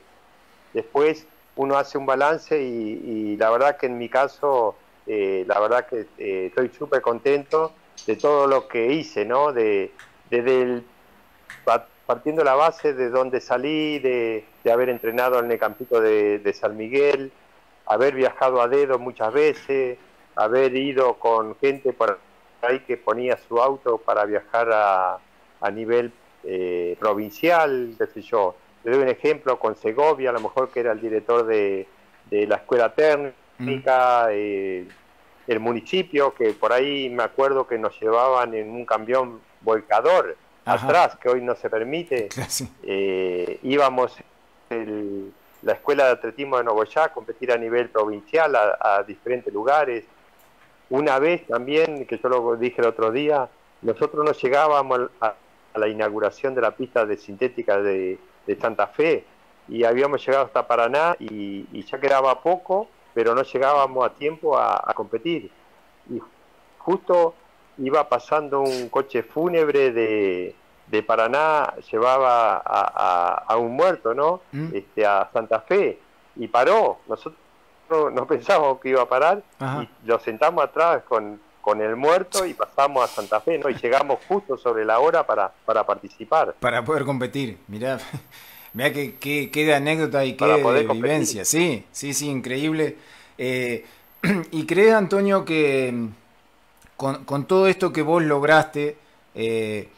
después 0.72 1.26
uno 1.56 1.76
hace 1.76 1.98
un 1.98 2.06
balance 2.06 2.60
y, 2.60 3.36
la 3.36 3.50
verdad 3.50 3.76
que 3.76 3.86
en 3.86 3.98
mi 3.98 4.08
caso, 4.08 4.76
eh, 5.08 5.44
la 5.46 5.58
verdad 5.58 5.86
que 5.86 6.06
eh, 6.18 6.46
estoy 6.46 6.68
súper 6.68 7.00
contento 7.00 7.72
de 8.06 8.16
todo 8.16 8.46
lo 8.46 8.68
que 8.68 8.92
hice, 8.92 9.24
¿no? 9.24 9.52
De, 9.52 9.92
desde 10.30 10.82
partiendo 12.06 12.44
la 12.44 12.54
base 12.54 12.94
de 12.94 13.10
donde 13.10 13.40
salí, 13.40 13.98
de, 13.98 14.44
haber 14.70 14.88
entrenado 14.88 15.40
en 15.40 15.50
el 15.50 15.58
campito 15.58 16.00
de, 16.00 16.38
de, 16.38 16.52
San 16.52 16.76
Miguel, 16.76 17.32
haber 17.86 18.14
viajado 18.14 18.62
a 18.62 18.68
dedo 18.68 18.98
muchas 18.98 19.32
veces, 19.32 19.98
haber 20.36 20.76
ido 20.76 21.14
con 21.14 21.56
gente 21.56 21.92
por 21.92 22.18
ahí 22.62 22.80
que 22.80 22.96
ponía 22.96 23.36
su 23.48 23.60
auto 23.60 23.98
para 23.98 24.24
viajar 24.24 24.70
a, 24.72 25.18
a 25.60 25.70
nivel 25.70 26.12
eh, 26.44 26.96
provincial, 26.98 27.94
qué 27.98 28.06
sé 28.06 28.22
yo. 28.22 28.54
Le 28.84 28.92
doy 28.92 29.02
un 29.02 29.08
ejemplo 29.08 29.58
con 29.58 29.76
Segovia, 29.76 30.30
a 30.30 30.32
lo 30.32 30.40
mejor 30.40 30.70
que 30.70 30.80
era 30.80 30.92
el 30.92 31.00
director 31.00 31.44
de, 31.44 31.86
la 32.30 32.56
escuela 32.56 32.94
mm. 33.58 33.82
eh, 34.30 34.88
el 35.46 35.60
municipio, 35.60 36.34
que 36.34 36.52
por 36.52 36.72
ahí 36.72 37.08
me 37.10 37.22
acuerdo 37.22 37.66
que 37.66 37.78
nos 37.78 37.98
llevaban 38.00 38.54
en 38.54 38.70
un 38.70 38.84
camión 38.84 39.40
volcador 39.60 40.36
atrás, 40.64 41.16
que 41.16 41.28
hoy 41.28 41.42
no 41.42 41.54
se 41.54 41.70
permite. 41.70 42.28
Eh, 42.90 43.58
íbamos 43.62 44.16
el, 44.70 45.32
la 45.62 45.72
escuela 45.72 46.06
de 46.06 46.12
atletismo 46.12 46.58
de 46.58 46.64
Novoyá 46.64 47.04
a 47.04 47.12
competir 47.12 47.52
a 47.52 47.56
nivel 47.56 47.88
provincial, 47.88 48.54
a, 48.56 49.02
diferentes 49.06 49.52
lugares. 49.52 50.04
Una 50.90 51.18
vez 51.18 51.46
también, 51.46 52.06
que 52.06 52.18
yo 52.18 52.28
lo 52.28 52.56
dije 52.56 52.80
el 52.80 52.88
otro 52.88 53.10
día, 53.10 53.48
nosotros 53.82 54.24
nos 54.24 54.40
llegábamos 54.42 55.10
a, 55.20 55.34
la 55.74 55.88
inauguración 55.88 56.54
de 56.54 56.60
la 56.60 56.72
pista 56.72 57.06
de 57.06 57.16
sintética 57.16 57.80
de, 57.80 58.18
Santa 58.60 58.86
Fe 58.86 59.24
y 59.68 59.84
habíamos 59.84 60.24
llegado 60.24 60.46
hasta 60.46 60.66
Paraná 60.66 61.14
y, 61.18 61.84
ya 61.84 62.00
quedaba 62.00 62.40
poco, 62.40 62.88
pero 63.18 63.34
no 63.34 63.42
llegábamos 63.42 64.06
a 64.06 64.10
tiempo 64.10 64.56
a, 64.56 64.94
competir. 64.94 65.50
Y 66.08 66.20
justo 66.78 67.34
iba 67.78 68.08
pasando 68.08 68.60
un 68.60 68.88
coche 68.90 69.24
fúnebre 69.24 69.90
de, 69.90 70.54
de 70.86 71.02
Paraná, 71.02 71.74
llevaba 71.90 72.62
a, 72.64 73.56
un 73.56 73.74
muerto, 73.74 74.14
¿no? 74.14 74.42
Mm. 74.52 74.68
Este, 74.72 75.04
a 75.04 75.28
Santa 75.32 75.62
Fe 75.62 75.98
y 76.36 76.46
paró. 76.46 76.98
Nosotros 77.08 77.34
no, 77.90 78.24
pensábamos 78.24 78.78
que 78.78 78.90
iba 78.90 79.02
a 79.02 79.08
parar 79.08 79.42
y 79.82 80.06
lo 80.06 80.20
sentamos 80.20 80.62
atrás 80.62 81.02
con, 81.02 81.40
con 81.60 81.80
el 81.80 81.96
muerto 81.96 82.46
y 82.46 82.54
pasamos 82.54 83.02
a 83.02 83.08
Santa 83.08 83.40
Fe, 83.40 83.58
¿no? 83.58 83.68
Y 83.68 83.74
llegamos 83.74 84.20
justo 84.28 84.56
sobre 84.56 84.84
la 84.84 85.00
hora 85.00 85.26
para, 85.26 85.50
para 85.64 85.84
participar. 85.84 86.54
Para 86.60 86.84
poder 86.84 87.04
competir, 87.04 87.58
mirá, 87.66 87.98
mirá 88.78 88.92
qué 88.92 89.50
que, 89.50 89.74
anécdota 89.74 90.24
y 90.24 90.34
qué 90.34 90.86
vivencia, 90.92 91.44
sí, 91.44 91.84
sí, 91.90 92.14
sí, 92.14 92.28
increíble. 92.28 92.96
Eh, 93.36 93.84
¿Y 94.52 94.66
crees, 94.66 94.94
Antonio, 94.94 95.44
que 95.44 95.92
mm, 95.92 96.08
con, 96.96 97.46
todo 97.46 97.66
esto 97.66 97.92
que 97.92 98.02
vos 98.02 98.22
lograste, 98.22 98.96
eh, 99.34 99.88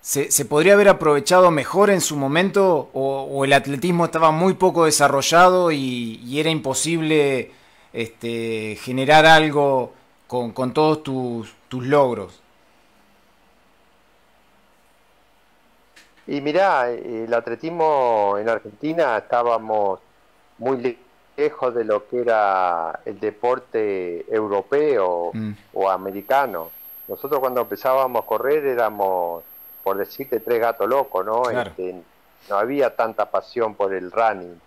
se, 0.00 0.44
podría 0.46 0.72
haber 0.74 0.88
aprovechado 0.88 1.50
mejor 1.50 1.90
en 1.90 2.00
su 2.00 2.16
momento 2.16 2.88
o, 2.94 3.44
el 3.44 3.52
atletismo 3.52 4.06
estaba 4.06 4.30
muy 4.30 4.54
poco 4.54 4.86
desarrollado 4.86 5.70
y, 5.70 6.20
y 6.24 6.40
era 6.40 6.48
imposible 6.48 7.50
este, 7.92 8.78
generar 8.80 9.26
algo 9.26 9.92
con, 10.26 10.52
con 10.52 10.72
todos 10.72 11.02
tus, 11.02 11.52
tus 11.68 11.84
logros? 11.84 12.45
Y 16.26 16.40
mirá, 16.40 16.90
el 16.90 17.32
atletismo 17.32 18.36
en 18.38 18.48
Argentina 18.48 19.16
estábamos 19.18 20.00
muy 20.58 20.98
lejos 21.36 21.74
de 21.74 21.84
lo 21.84 22.08
que 22.08 22.20
era 22.20 23.00
el 23.04 23.20
deporte 23.20 24.24
europeo 24.32 25.30
mm. 25.32 25.52
o 25.74 25.90
americano. 25.90 26.70
Nosotros 27.08 27.38
cuando 27.40 27.60
empezábamos 27.60 28.24
a 28.24 28.26
correr 28.26 28.66
éramos, 28.66 29.44
por 29.84 29.96
decirte, 29.96 30.40
tres 30.40 30.60
gatos 30.60 30.88
locos, 30.88 31.24
¿no? 31.24 31.48
Este, 31.48 32.02
no 32.48 32.56
había 32.56 32.96
tanta 32.96 33.30
pasión 33.30 33.74
por 33.74 33.94
el 33.94 34.10
running. 34.10 34.60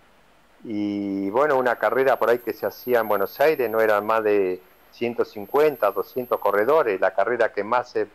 Y 0.64 1.30
bueno, 1.30 1.58
una 1.58 1.76
carrera 1.76 2.18
por 2.18 2.30
ahí 2.30 2.38
que 2.38 2.52
se 2.52 2.66
hacía 2.66 3.00
en 3.00 3.08
Buenos 3.08 3.38
Aires 3.40 3.70
no 3.70 3.80
eran 3.80 4.06
más 4.06 4.22
de 4.24 4.60
150, 4.92 5.90
200 5.90 6.38
corredores, 6.38 7.00
la 7.00 7.12
carrera 7.12 7.52
que 7.52 7.64
más, 7.64 7.90
se, 7.90 8.06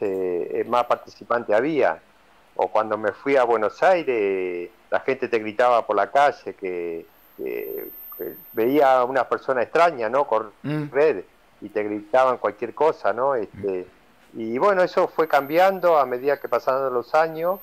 eh, 0.00 0.64
más 0.68 0.84
participante 0.84 1.54
había. 1.54 2.00
O 2.56 2.68
cuando 2.68 2.96
me 2.96 3.12
fui 3.12 3.36
a 3.36 3.44
Buenos 3.44 3.82
Aires, 3.82 4.70
la 4.90 5.00
gente 5.00 5.28
te 5.28 5.38
gritaba 5.38 5.86
por 5.86 5.96
la 5.96 6.10
calle 6.10 6.54
que, 6.54 7.06
veía 8.52 9.00
a 9.00 9.04
una 9.04 9.28
persona 9.28 9.62
extraña, 9.62 10.08
¿no? 10.08 10.26
Correr 10.26 10.54
mm. 10.62 11.64
y 11.64 11.68
te 11.68 11.82
gritaban 11.82 12.38
cualquier 12.38 12.72
cosa, 12.74 13.12
¿no? 13.12 13.34
Este, 13.34 13.86
y 14.34 14.56
bueno, 14.58 14.82
eso 14.82 15.08
fue 15.08 15.26
cambiando 15.26 15.98
a 15.98 16.06
medida 16.06 16.38
que 16.38 16.48
pasaron 16.48 16.94
los 16.94 17.14
años. 17.14 17.58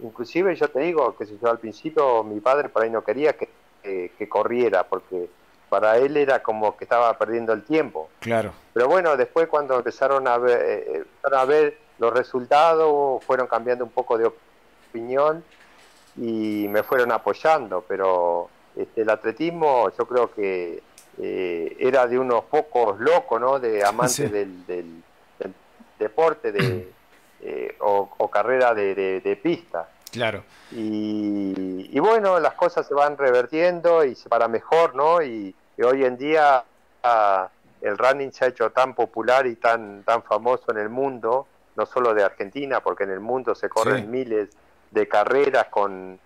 Inclusive 0.00 0.56
yo 0.56 0.68
te 0.68 0.80
digo 0.80 1.16
que 1.16 1.26
si 1.26 1.38
yo 1.40 1.50
al 1.50 1.58
principio 1.58 2.24
mi 2.24 2.40
padre 2.40 2.68
por 2.68 2.82
ahí 2.82 2.90
no 2.90 3.04
quería 3.04 3.34
que, 3.34 3.48
que 3.82 4.28
corriera 4.28 4.84
porque 4.84 5.28
para 5.72 5.96
él 5.96 6.18
era 6.18 6.42
como 6.42 6.76
que 6.76 6.84
estaba 6.84 7.16
perdiendo 7.16 7.54
el 7.54 7.62
tiempo. 7.62 8.10
Claro. 8.20 8.52
Pero 8.74 8.88
bueno, 8.88 9.16
después 9.16 9.48
cuando 9.48 9.76
empezaron 9.76 10.28
a 10.28 10.36
ver, 10.36 10.60
eh, 10.62 11.04
a 11.34 11.44
ver 11.46 11.78
los 12.02 12.12
resultados, 12.12 13.22
fueron 13.24 13.46
cambiando 13.46 13.84
un 13.84 13.92
poco 13.92 14.18
de 14.18 14.26
opinión 14.26 15.44
y 16.16 16.66
me 16.68 16.82
fueron 16.82 17.12
apoyando, 17.12 17.84
pero 17.86 18.50
este, 18.74 19.02
el 19.02 19.10
atletismo 19.10 19.88
yo 19.96 20.04
creo 20.06 20.34
que 20.34 20.82
eh, 21.18 21.76
era 21.78 22.08
de 22.08 22.18
unos 22.18 22.42
pocos 22.46 22.98
locos, 22.98 23.40
¿no? 23.40 23.60
De 23.60 23.84
amantes 23.84 24.32
del, 24.32 25.02
deporte 25.96 26.50
de, 26.50 26.92
eh, 27.40 27.76
o, 27.78 28.28
carrera 28.28 28.74
de, 28.74 29.40
pista. 29.40 29.88
Claro. 30.10 30.42
Y, 30.72 31.88
y, 31.88 32.00
bueno, 32.00 32.40
las 32.40 32.54
cosas 32.54 32.84
se 32.88 32.94
van 32.94 33.16
revertiendo 33.16 34.04
y 34.04 34.16
se 34.16 34.28
para 34.28 34.48
mejor, 34.48 34.96
¿no? 34.96 35.22
Y, 35.22 35.54
hoy 35.80 36.04
en 36.04 36.18
día 36.18 36.64
ah, 37.04 37.48
el 37.80 37.96
running 37.96 38.32
se 38.32 38.44
ha 38.44 38.48
hecho 38.48 38.70
tan 38.70 38.94
popular 38.94 39.46
y 39.46 39.54
tan, 39.56 40.02
tan 40.02 40.22
famoso 40.22 40.70
en 40.70 40.78
el 40.78 40.88
mundo, 40.88 41.46
no 41.76 41.86
solo 41.86 42.14
de 42.14 42.22
Argentina, 42.22 42.80
porque 42.80 43.04
en 43.04 43.10
el 43.10 43.20
mundo 43.20 43.54
se 43.54 43.68
corren 43.68 44.10
miles 44.10 44.50
de 44.90 45.08
carreras 45.08 45.66
con 45.70 46.18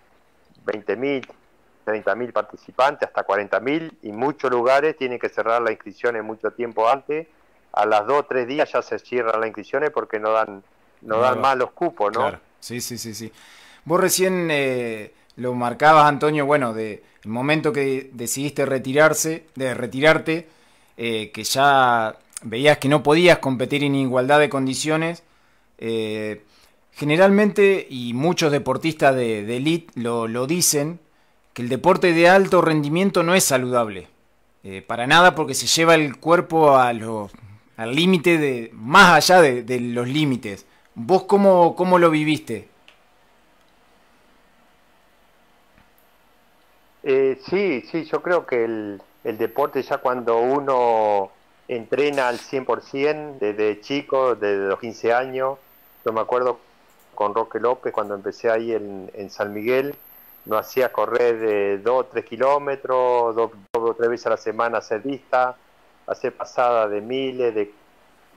20.000, 0.65 1.27
30.000 1.85 2.33
participantes, 2.33 3.07
hasta 3.07 3.25
40.000, 3.25 3.91
y 4.03 4.11
muchos 4.11 4.51
lugares 4.51 4.97
tienen 4.97 5.19
que 5.19 5.29
cerrar 5.29 5.61
las 5.61 5.71
inscripciones 5.71 6.23
mucho 6.23 6.51
tiempo 6.51 6.89
antes. 6.89 7.27
A 7.73 7.85
las 7.85 8.05
dos 8.07 8.21
o 8.21 8.23
tres 8.23 8.47
días 8.47 8.71
ya 8.71 8.81
se 8.81 8.99
cierran 8.99 9.39
las 9.39 9.47
inscripciones 9.47 9.91
porque 9.91 10.19
no 10.19 10.31
dan, 10.31 10.63
no, 11.01 11.19
dan 11.19 11.39
más 11.39 11.57
los 11.57 11.71
cupos, 11.71 12.11
¿no? 12.13 12.21
Claro. 12.21 12.39
Sí, 12.59 12.81
sí, 12.81 12.97
sí, 12.97 13.13
sí. 13.13 13.31
Vos 13.85 14.01
recién 14.01 14.49
eh, 14.51 15.13
lo 15.37 15.53
marcabas, 15.53 16.05
Antonio, 16.05 16.45
bueno, 16.45 16.73
de 16.73 17.03
el 17.23 17.29
momento 17.29 17.73
que 17.73 18.09
decidiste 18.13 18.65
retirarse, 18.65 19.45
de 19.55 19.73
retirarte, 19.73 20.47
eh, 20.95 21.31
que 21.31 21.43
ya 21.43 22.15
veías 22.41 22.77
que 22.77 22.89
no 22.89 23.03
podías 23.03 23.39
competir 23.39 23.83
en 23.83 23.95
igualdad 23.95 24.39
de 24.39 24.49
condiciones. 24.49 25.23
Eh, 25.77 26.43
generalmente, 26.91 27.87
y 27.89 28.13
muchos 28.13 28.51
deportistas 28.51 29.15
de, 29.15 29.43
de 29.43 29.57
elite 29.57 29.99
lo, 29.99 30.27
lo 30.27 30.47
dicen, 30.47 30.99
que 31.53 31.61
el 31.63 31.69
deporte 31.69 32.13
de 32.13 32.29
alto 32.29 32.61
rendimiento 32.61 33.23
no 33.23 33.33
es 33.33 33.43
saludable. 33.43 34.07
Eh, 34.69 34.81
para 34.81 35.07
nada 35.07 35.33
porque 35.33 35.53
se 35.53 35.65
lleva 35.65 35.95
el 35.95 36.17
cuerpo 36.17 36.75
a 36.75 36.89
al 36.89 37.95
límite 37.95 38.37
de, 38.37 38.69
más 38.73 39.13
allá 39.13 39.41
de, 39.41 39.79
los 39.79 40.07
límites. 40.09 40.65
¿Vos 40.93 41.23
cómo, 41.23 41.73
cómo, 41.75 41.99
lo 41.99 42.09
viviste? 42.09 42.67
Eh, 47.03 47.39
sí, 47.49 47.81
sí, 47.89 48.03
yo 48.03 48.21
creo 48.21 48.45
que 48.45 48.65
el, 48.65 49.01
el, 49.23 49.37
deporte 49.37 49.81
ya 49.83 49.99
cuando 49.99 50.39
uno 50.39 51.31
entrena 51.69 52.27
al 52.27 52.39
100% 52.39 53.37
desde 53.39 53.79
chico, 53.79 54.35
desde 54.35 54.67
los 54.67 54.79
15 54.79 55.13
años, 55.13 55.59
yo 56.07 56.13
me 56.13 56.21
acuerdo 56.21 56.59
con 57.15 57.35
Roque 57.35 57.59
López 57.59 57.91
cuando 57.91 58.15
empecé 58.15 58.49
ahí 58.49 58.71
en, 58.71 59.11
en 59.13 59.29
San 59.29 59.53
Miguel, 59.53 59.93
nos 60.45 60.61
hacía 60.61 60.93
correr 60.93 61.37
de 61.37 61.77
2 61.79 61.99
o 61.99 62.05
3 62.05 62.23
kilómetros, 62.23 63.35
dos 63.35 63.51
o 63.73 63.93
tres 63.93 64.09
veces 64.09 64.27
a 64.27 64.29
la 64.29 64.37
semana 64.37 64.77
hacer 64.77 65.01
vista, 65.01 65.57
hacer 66.05 66.33
pasada 66.33 66.87
de 66.87 67.01
miles, 67.01 67.53
de, 67.53 67.73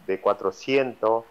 de 0.08 0.20
400, 0.20 1.24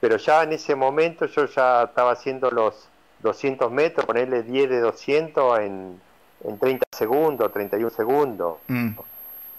pero 0.00 0.16
ya 0.16 0.42
en 0.42 0.54
ese 0.54 0.74
momento 0.74 1.26
yo 1.26 1.46
ya 1.46 1.84
estaba 1.84 2.10
haciendo 2.10 2.50
los 2.50 2.88
200 3.22 3.70
metros, 3.70 4.04
ponerle 4.06 4.42
10 4.42 4.70
de 4.70 4.80
200 4.80 5.60
en, 5.60 6.00
en 6.42 6.58
30 6.58 6.84
segundos, 6.90 7.52
31 7.52 7.90
segundos, 7.90 8.56
mm. 8.66 8.90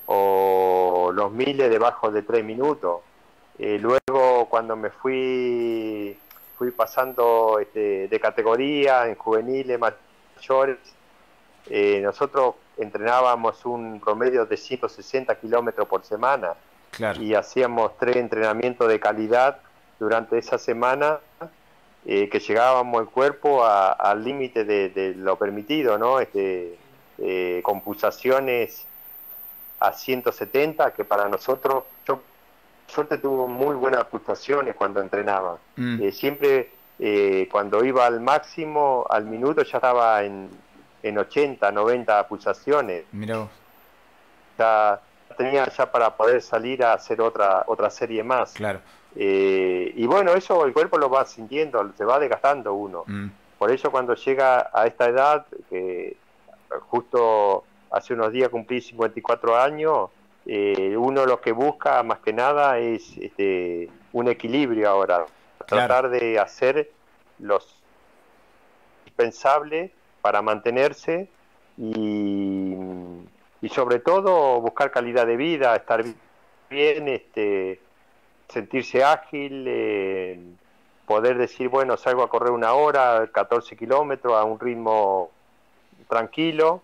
o 0.08 1.12
los 1.14 1.32
miles 1.32 1.70
debajo 1.70 2.12
de 2.12 2.22
3 2.24 2.44
minutos. 2.44 3.00
Eh, 3.60 3.78
luego 3.80 4.01
cuando 4.62 4.76
me 4.76 4.92
fui 4.92 6.16
fui 6.56 6.70
pasando 6.70 7.58
este, 7.60 8.08
de 8.08 8.20
categoría 8.20 9.08
en 9.08 9.16
juveniles, 9.16 9.80
eh, 11.68 12.00
nosotros 12.04 12.54
entrenábamos 12.78 13.66
un 13.66 14.00
promedio 14.00 14.46
de 14.46 14.58
160 14.58 15.34
kilómetros 15.40 15.88
por 15.88 16.04
semana 16.04 16.54
y 17.20 17.34
hacíamos 17.34 17.98
tres 17.98 18.18
entrenamientos 18.18 18.88
de 18.88 19.00
calidad 19.00 19.58
durante 20.00 20.38
esa 20.38 20.60
semana 20.60 21.18
eh, 22.06 22.30
que 22.30 22.40
llegábamos 22.40 23.02
el 23.02 23.08
cuerpo 23.08 23.66
al 23.66 24.24
límite 24.24 24.64
de, 24.64 25.16
lo 25.18 25.38
permitido, 25.38 25.98
¿no? 25.98 26.20
Este, 26.20 26.78
eh, 27.18 27.62
con 27.64 27.82
pulsaciones 27.82 28.86
a 29.80 29.92
170, 29.94 30.94
que 30.94 31.04
para 31.04 31.28
nosotros, 31.28 31.86
yo 32.06 32.22
suerte 32.92 33.18
tuvo 33.18 33.48
muy 33.48 33.76
buenas 33.76 34.06
pulsaciones 34.06 34.76
cuando 34.76 35.02
entrenaba. 35.02 35.58
Mm. 35.76 36.10
siempre 36.12 36.70
eh, 37.00 37.48
cuando 37.52 37.84
iba 37.84 38.06
al 38.06 38.20
máximo, 38.22 39.06
al 39.10 39.26
minuto 39.26 39.64
ya 39.64 39.78
estaba 39.78 40.24
en, 40.24 40.50
en 41.02 41.18
80, 41.18 41.72
90 41.72 42.28
pulsaciones. 42.28 43.06
Mirá 43.12 43.48
Ya 44.60 45.02
tenía 45.36 45.68
ya 45.68 45.92
para 45.92 46.16
poder 46.16 46.42
salir 46.42 46.84
a 46.84 46.94
hacer 46.94 47.20
otra 47.22 47.64
otra 47.66 47.90
serie 47.90 48.24
más. 48.24 48.54
Claro. 48.54 48.82
Eh, 49.16 49.92
y 49.96 50.06
bueno, 50.06 50.34
eso 50.34 50.64
el 50.66 50.74
cuerpo 50.74 50.98
lo 50.98 51.10
va 51.10 51.26
sintiendo, 51.26 51.92
se 51.98 52.06
va 52.06 52.20
desgastando 52.20 52.74
uno. 52.74 53.04
Mm. 53.08 53.30
Por 53.58 53.72
eso 53.72 53.92
cuando 53.92 54.14
llega 54.16 54.70
a 54.74 54.86
esta 54.86 55.06
edad, 55.08 55.46
que 55.70 56.18
justo 56.90 57.64
hace 57.92 58.14
unos 58.14 58.32
días 58.32 58.50
cumplí 58.50 58.82
54 58.82 59.60
años, 59.60 60.10
eh, 60.54 60.98
uno 60.98 61.26
lo 61.26 61.40
que 61.40 61.54
busca 61.54 62.04
más 62.04 62.20
que 62.20 62.34
nada 62.34 62.78
es 62.78 63.18
este, 63.18 63.90
un 64.12 64.28
equilibrio 64.28 64.90
ahora 64.90 65.26
tratar 65.66 66.10
de 66.10 66.40
hacer 66.40 66.92
los 67.40 67.82
indispensables 69.06 69.92
para 70.22 70.42
mantenerse 70.42 71.30
y, 71.78 72.76
y, 73.62 73.70
sobre 73.70 74.00
todo 74.00 74.60
buscar 74.60 74.92
calidad 74.92 75.26
de 75.26 75.38
vida, 75.38 75.74
estar 75.74 76.04
bien, 76.70 77.08
este, 77.08 77.80
sentirse 78.50 79.06
ágil, 79.06 79.64
eh, 79.70 80.38
poder 81.06 81.38
decir, 81.38 81.70
bueno, 81.70 81.96
salgo 81.96 82.24
a 82.24 82.30
correr 82.30 82.52
una 82.52 82.74
hora, 82.74 83.30
14 83.32 83.78
kilómetros 83.78 84.34
a 84.34 84.44
un 84.44 84.60
ritmo 84.60 85.32
tranquilo. 86.10 86.82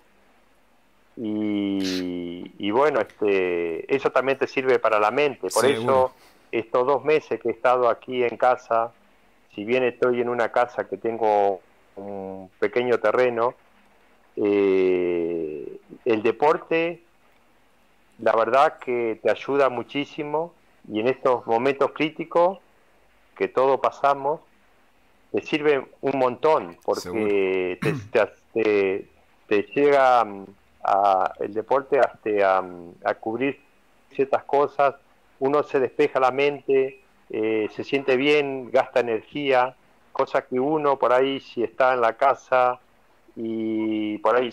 Y, 1.17 2.51
y, 2.59 2.71
bueno, 2.71 3.01
este, 3.01 3.93
eso 3.93 4.11
también 4.11 4.37
te 4.37 4.47
sirve 4.47 4.77
para 4.77 4.99
la 4.99 5.11
mente. 5.11 5.47
Por 5.49 5.65
eso 5.65 6.13
estos 6.51 6.87
dos 6.87 7.03
meses 7.03 7.39
que 7.41 7.49
he 7.49 7.51
estado 7.51 7.89
aquí 7.89 8.23
en 8.23 8.37
casa, 8.37 8.93
si 9.53 9.63
bien 9.63 9.83
estoy 9.83 10.21
en 10.21 10.29
una 10.29 10.51
casa 10.51 10.87
que 10.87 10.97
tengo 10.97 11.59
un 11.95 12.49
pequeño 12.59 12.99
terreno, 12.99 13.55
eh, 14.35 15.79
el 16.05 16.21
deporte, 16.21 17.01
la 18.19 18.35
verdad 18.35 18.77
que 18.77 19.19
te 19.21 19.31
ayuda 19.31 19.69
muchísimo. 19.69 20.53
Y 20.89 20.99
en 21.01 21.07
estos 21.07 21.45
momentos 21.45 21.91
críticos 21.93 22.59
que 23.35 23.47
todos 23.47 23.79
pasamos, 23.79 24.39
te 25.31 25.41
sirve 25.41 25.85
un 26.01 26.17
montón 26.17 26.77
porque 26.83 27.77
te, 28.53 29.07
te, 29.47 29.63
llega 29.75 30.23
mm, 30.23 30.45
a, 30.87 31.33
el 31.39 31.53
deporte 31.53 31.99
hasta 31.99 32.63
a 33.03 33.13
cubrir 33.15 33.59
ciertas 34.11 34.43
cosas 34.43 34.95
uno 35.39 35.63
se 35.63 35.79
despeja 35.79 36.19
la 36.19 36.31
mente, 36.31 37.01
eh, 37.29 37.69
se 37.75 37.83
siente 37.83 38.15
bien, 38.17 38.71
gasta 38.71 38.99
energía, 38.99 39.75
cosa 40.11 40.41
que 40.43 40.59
uno 40.59 40.97
por 40.97 41.13
ahí 41.13 41.39
si 41.39 41.63
está 41.63 41.93
en 41.93 42.01
la 42.01 42.13
casa 42.13 42.79
y 43.35 44.17
por 44.19 44.35
ahí 44.35 44.51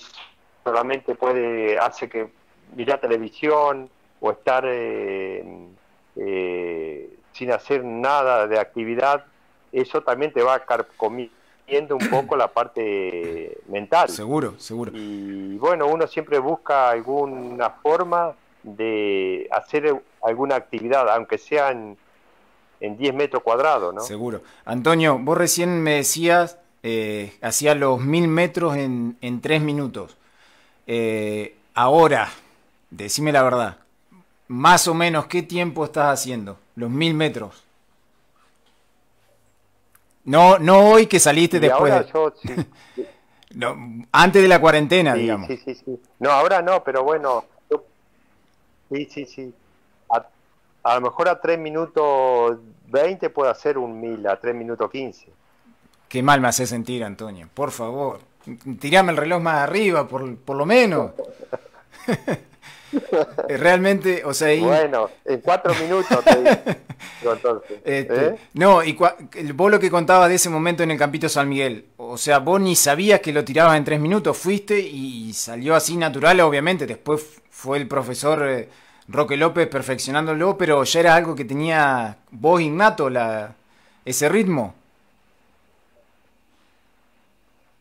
solamente 0.63 1.15
puede, 1.15 1.79
hace 1.79 2.09
que 2.09 2.29
mirar 2.77 3.01
televisión 3.01 3.89
o 4.21 4.31
estar 4.31 4.65
eh, 4.67 5.45
eh, 6.17 7.11
sin 7.33 7.51
hacer 7.51 7.83
nada 7.85 8.47
de 8.47 8.59
actividad, 8.59 9.25
eso 9.73 10.03
también 10.03 10.33
te 10.33 10.43
va 10.43 10.63
comiendo 10.97 11.97
un 11.97 12.11
poco 12.11 12.37
la 12.37 12.49
parte 12.49 13.59
mental. 13.69 14.09
Seguro, 14.09 14.55
seguro. 14.59 14.93
Y 14.95 15.44
bueno, 15.57 15.87
uno 15.87 16.07
siempre 16.07 16.39
busca 16.39 16.91
alguna 16.91 17.71
forma 17.71 18.35
de 18.63 19.49
hacer 19.53 20.03
alguna 20.23 20.57
actividad, 20.57 21.09
aunque 21.11 21.39
sea 21.39 21.71
en, 21.71 21.97
10 22.81 23.15
metros 23.15 23.43
cuadrados, 23.43 23.95
¿no? 23.95 24.03
Seguro. 24.03 24.43
Antonio, 24.67 25.19
vos 25.19 25.39
recién 25.39 25.83
me 25.83 25.95
decías, 25.95 26.59
eh, 26.83 27.33
hacía 27.41 27.75
los 27.75 27.99
mil 27.99 28.29
metros 28.29 28.77
en, 28.77 29.17
en 29.23 29.41
tres 29.41 29.63
minutos. 29.63 30.19
Eh, 30.87 31.57
ahora, 31.73 32.29
decime 32.91 33.33
la 33.33 33.43
verdad, 33.43 33.79
más 34.49 34.87
o 34.87 34.93
menos, 34.93 35.27
¿qué 35.27 35.43
tiempo 35.43 35.85
estás 35.87 36.21
haciendo? 36.21 36.59
Los 36.77 36.91
mil 36.91 37.15
metros. 37.15 37.65
No, 40.25 40.59
no 40.59 40.91
hoy 40.91 41.07
que 41.07 41.21
saliste 41.21 41.61
después. 41.61 41.93
no, 43.57 44.05
antes 44.13 44.43
de 44.43 44.49
la 44.49 44.61
cuarentena, 44.61 45.15
digamos. 45.15 45.49
Sí, 45.49 45.57
sí, 45.57 45.75
sí. 45.75 46.01
No, 46.19 46.31
ahora 46.31 46.63
no, 46.63 46.83
pero 46.83 47.03
bueno, 47.03 47.45
Sí, 48.91 49.09
sí, 49.11 49.27
sí. 49.27 49.55
A, 50.83 50.97
lo 50.97 51.01
mejor 51.01 51.29
a 51.29 51.41
3 51.41 51.59
minutos 51.59 52.59
20 52.89 53.31
puedo 53.31 53.51
hacer 53.51 53.79
un 53.79 54.01
1000, 54.01 54.27
a 54.27 54.39
3 54.39 54.55
minutos 54.55 54.91
15. 54.91 55.29
Qué 56.09 56.23
mal 56.23 56.41
me 56.41 56.49
hace 56.49 56.67
sentir, 56.67 57.03
Antonio. 57.03 57.49
Por 57.53 57.71
favor, 57.71 58.21
tirame 58.79 59.13
el 59.13 59.17
reloj 59.17 59.41
más 59.41 59.63
arriba, 59.63 60.07
por, 60.07 60.37
por 60.37 60.57
lo 60.57 60.67
menos. 60.67 61.13
Eh, 63.49 63.57
realmente, 63.57 64.25
o 64.25 64.33
sea, 64.35 64.59
Bueno, 64.63 65.11
en 65.25 65.41
cuatro 65.41 65.75
minutos 65.75 66.25
te 66.25 66.37
digo, 66.37 67.33
entonces. 67.33 67.79
Este, 67.85 68.27
¿eh? 68.27 68.37
No, 68.55 68.83
y 68.83 68.97
vos 69.53 69.71
lo 69.71 69.79
que 69.79 69.91
contabas 69.91 70.29
de 70.29 70.37
ese 70.37 70.49
momento 70.49 70.83
en 70.83 70.91
el 70.91 70.99
Campito 70.99 71.29
San 71.29 71.49
Miguel, 71.49 71.87
o 71.97 72.17
sea, 72.17 72.39
vos 72.39 72.61
ni 72.61 72.77
sabías 72.77 73.21
que 73.21 73.33
lo 73.33 73.45
tirabas 73.45 73.77
en 73.77 73.85
tres 73.85 74.01
minutos, 74.01 74.37
fuiste 74.37 74.79
y 74.79 75.33
salió 75.33 75.75
así 75.75 75.97
natural, 75.97 76.41
obviamente, 76.41 76.87
después 76.87 77.41
fue 77.51 77.79
el 77.79 77.89
profesor 77.89 78.47
eh, 78.49 78.69
Roque 79.09 79.37
López 79.37 79.69
perfeccionándolo, 79.69 80.57
pero 80.57 80.83
ya 80.85 81.01
era 81.01 81.15
algo 81.15 81.35
que 81.35 81.45
tenía 81.45 82.17
vos 82.31 82.61
innato, 82.61 83.11
la, 83.11 83.55
ese 84.05 84.29
ritmo. 84.29 84.75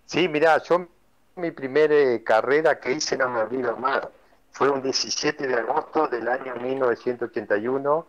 Sí, 0.05 0.27
mira, 0.27 0.61
yo 0.63 0.87
mi 1.35 1.51
primera 1.51 1.95
carrera 2.23 2.79
que 2.79 2.91
hice 2.91 3.17
no 3.17 3.29
me 3.29 3.39
olvido 3.39 3.75
más. 3.77 4.01
Fue 4.53 4.69
un 4.69 4.83
17 4.83 5.47
de 5.47 5.55
agosto 5.55 6.07
del 6.07 6.27
año 6.27 6.55
1981. 6.55 8.05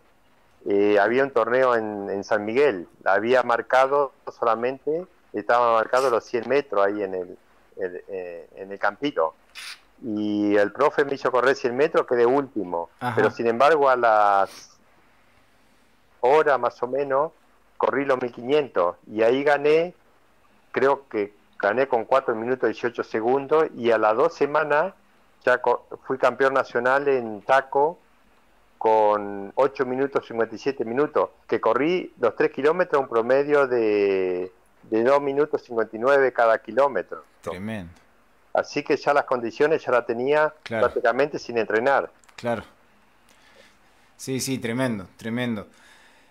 Eh, 0.67 0.99
había 0.99 1.23
un 1.23 1.31
torneo 1.31 1.75
en, 1.75 2.23
San 2.23 2.45
Miguel. 2.45 2.87
Había 3.03 3.41
marcado 3.41 4.13
solamente, 4.31 5.07
estaba 5.33 5.73
marcado 5.73 6.11
los 6.11 6.23
100 6.23 6.47
metros 6.47 6.85
ahí 6.85 7.01
en 7.01 7.15
el, 7.15 7.37
eh, 7.77 8.47
en 8.55 8.71
el 8.71 8.77
campito. 8.77 9.33
Y 10.03 10.55
el 10.55 10.71
profe 10.71 11.03
me 11.03 11.15
hizo 11.15 11.31
correr 11.31 11.55
100 11.55 11.75
metros, 11.75 12.05
quedé 12.05 12.27
último. 12.27 12.89
Pero 13.15 13.31
sin 13.31 13.47
embargo, 13.47 13.89
a 13.89 13.95
las 13.95 14.77
horas 16.19 16.59
más 16.59 16.81
o 16.83 16.87
menos, 16.87 17.31
corrí 17.77 18.05
los 18.05 18.21
1500 18.21 18.97
y 19.11 19.23
ahí 19.23 19.43
gané, 19.43 19.95
creo 20.71 21.07
que 21.09 21.33
gané 21.59 21.87
con 21.87 22.05
4 22.05 22.35
minutos 22.35 22.69
18 22.69 23.03
segundos 23.03 23.65
y 23.75 23.89
a 23.89 23.97
las 23.97 24.15
dos 24.15 24.33
semanas 24.33 24.93
ya 25.45 25.61
fui 26.05 26.17
campeón 26.17 26.53
nacional 26.53 27.07
en 27.07 27.41
taco 27.41 27.99
con 28.77 29.51
8 29.55 29.85
minutos 29.85 30.25
57 30.27 30.83
minutos, 30.85 31.29
que 31.47 31.61
corrí 31.61 32.13
los 32.19 32.35
3 32.35 32.51
kilómetros 32.51 33.01
un 33.01 33.07
promedio 33.07 33.67
de, 33.67 34.51
de 34.83 35.03
2 35.03 35.21
minutos 35.21 35.63
59 35.63 36.33
cada 36.33 36.57
kilómetro. 36.59 37.23
Tremendo. 37.41 37.93
Así 38.53 38.83
que 38.83 38.97
ya 38.97 39.13
las 39.13 39.25
condiciones 39.25 39.83
ya 39.83 39.91
las 39.91 40.05
tenía 40.05 40.53
prácticamente 40.63 41.39
sin 41.39 41.57
entrenar. 41.57 42.09
Claro. 42.35 42.63
Sí, 44.17 44.39
sí, 44.39 44.57
tremendo, 44.59 45.07
tremendo. 45.17 45.67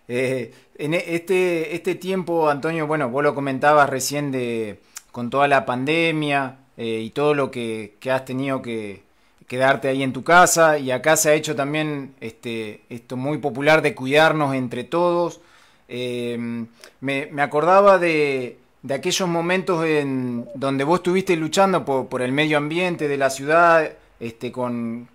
Eh, 0.08 0.54
en 0.76 0.94
e, 0.94 1.04
este, 1.14 1.74
este 1.74 1.94
tiempo, 1.94 2.48
Antonio, 2.48 2.86
bueno, 2.86 3.10
vos 3.10 3.22
lo 3.22 3.34
comentabas 3.34 3.88
recién 3.88 4.32
de 4.32 4.80
con 5.12 5.30
toda 5.30 5.48
la 5.48 5.64
pandemia 5.64 6.56
eh, 6.76 7.00
y 7.04 7.10
todo 7.10 7.34
lo 7.34 7.50
que, 7.50 7.94
has 8.10 8.24
tenido 8.24 8.60
que 8.62 9.02
quedarte 9.46 9.88
ahí 9.88 10.02
en 10.02 10.12
tu 10.12 10.24
casa 10.24 10.78
y 10.78 10.90
acá 10.90 11.16
se 11.16 11.30
ha 11.30 11.34
hecho 11.34 11.54
también 11.54 12.14
este, 12.20 12.80
esto 12.88 13.16
muy 13.16 13.38
popular 13.38 13.82
de 13.82 13.94
cuidarnos 13.94 14.54
entre 14.54 14.84
todos. 14.84 15.40
Eh, 15.88 16.66
me, 17.00 17.42
acordaba 17.42 17.98
de, 17.98 18.58
de, 18.82 18.94
aquellos 18.94 19.28
momentos 19.28 19.84
en 19.84 20.46
donde 20.54 20.84
vos 20.84 21.00
estuviste 21.00 21.36
luchando 21.36 21.84
por, 21.84 22.22
el 22.22 22.32
medio 22.32 22.56
ambiente 22.56 23.06
de 23.06 23.16
la 23.18 23.30
ciudad, 23.30 23.92
este, 24.18 24.50
con, 24.50 25.08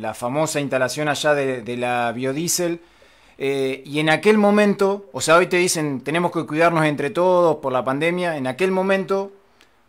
la 0.00 0.14
famosa 0.14 0.60
instalación 0.60 1.08
allá 1.08 1.34
de, 1.34 1.76
la 1.76 2.10
biodiesel. 2.12 2.80
Eh, 3.38 3.82
y 3.84 4.00
en 4.00 4.08
aquel 4.08 4.38
momento, 4.38 5.10
o 5.12 5.20
sea, 5.20 5.36
hoy 5.36 5.46
te 5.46 5.58
dicen 5.58 6.00
tenemos 6.00 6.32
que 6.32 6.46
cuidarnos 6.46 6.86
entre 6.86 7.10
todos 7.10 7.56
por 7.56 7.70
la 7.70 7.84
pandemia, 7.84 8.38
en 8.38 8.46
aquel 8.46 8.72
momento 8.72 9.30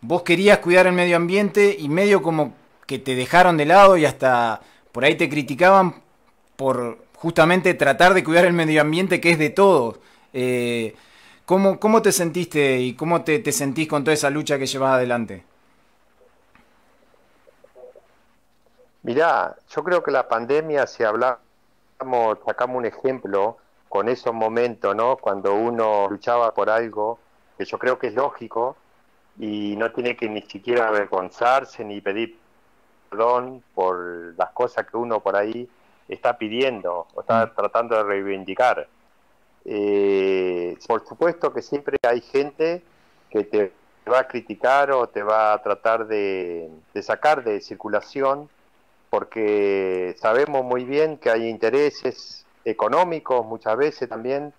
vos 0.00 0.22
querías 0.22 0.58
cuidar 0.58 0.86
el 0.86 0.92
medio 0.92 1.16
ambiente 1.16 1.76
y 1.78 1.88
medio 1.88 2.22
como 2.22 2.54
que 2.86 2.98
te 2.98 3.14
dejaron 3.14 3.56
de 3.56 3.66
lado 3.66 3.96
y 3.96 4.04
hasta 4.04 4.60
por 4.92 5.04
ahí 5.04 5.16
te 5.16 5.28
criticaban 5.28 6.02
por 6.56 6.98
justamente 7.16 7.74
tratar 7.74 8.14
de 8.14 8.24
cuidar 8.24 8.44
el 8.44 8.52
medio 8.52 8.80
ambiente 8.80 9.20
que 9.20 9.30
es 9.30 9.38
de 9.38 9.50
todos. 9.50 9.98
Eh, 10.32 10.94
¿cómo, 11.44 11.78
¿cómo, 11.80 12.02
te 12.02 12.12
sentiste 12.12 12.78
y 12.78 12.94
cómo 12.94 13.22
te, 13.24 13.38
te, 13.40 13.52
sentís 13.52 13.88
con 13.88 14.04
toda 14.04 14.14
esa 14.14 14.30
lucha 14.30 14.58
que 14.58 14.66
llevas 14.66 14.94
adelante? 14.94 15.44
Mirá, 19.02 19.56
yo 19.70 19.84
creo 19.84 20.02
que 20.02 20.10
la 20.10 20.28
pandemia, 20.28 20.86
si 20.86 21.02
hablamos, 21.02 21.38
sacamos 22.44 22.76
un 22.76 22.86
ejemplo 22.86 23.56
con 23.88 24.08
esos 24.08 24.34
momentos, 24.34 24.94
¿no? 24.94 25.16
Cuando 25.16 25.54
uno 25.54 26.08
luchaba 26.10 26.52
por 26.52 26.68
algo, 26.68 27.18
que 27.56 27.64
yo 27.64 27.78
creo 27.78 27.98
que 27.98 28.08
es 28.08 28.14
lógico, 28.14 28.76
y 29.38 29.76
no 29.76 29.92
tiene 29.92 30.16
que 30.16 30.28
ni 30.28 30.42
siquiera 30.42 30.88
avergonzarse 30.88 31.84
ni 31.84 32.00
pedir 32.00 32.36
perdón 33.08 33.62
por 33.74 34.34
las 34.36 34.50
cosas 34.50 34.86
que 34.86 34.96
uno 34.96 35.20
por 35.20 35.36
ahí 35.36 35.68
está 36.08 36.36
pidiendo 36.36 37.06
o 37.14 37.20
está 37.20 37.46
mm. 37.46 37.54
tratando 37.54 37.96
de 37.96 38.02
reivindicar. 38.02 38.88
Eh, 39.64 40.76
por 40.86 41.06
supuesto 41.06 41.52
que 41.52 41.62
siempre 41.62 41.98
hay 42.02 42.20
gente 42.20 42.82
que 43.30 43.44
te 43.44 43.72
va 44.10 44.20
a 44.20 44.28
criticar 44.28 44.90
o 44.90 45.08
te 45.08 45.22
va 45.22 45.52
a 45.52 45.62
tratar 45.62 46.06
de, 46.06 46.70
sacar 47.02 47.44
de 47.44 47.60
circulación 47.60 48.48
porque 49.10 50.14
sabemos 50.18 50.64
muy 50.64 50.84
bien 50.84 51.18
que 51.18 51.30
hay 51.30 51.48
intereses 51.48 52.46
económicos 52.64 53.44
muchas 53.46 53.76
veces 53.76 54.08
también 54.08 54.52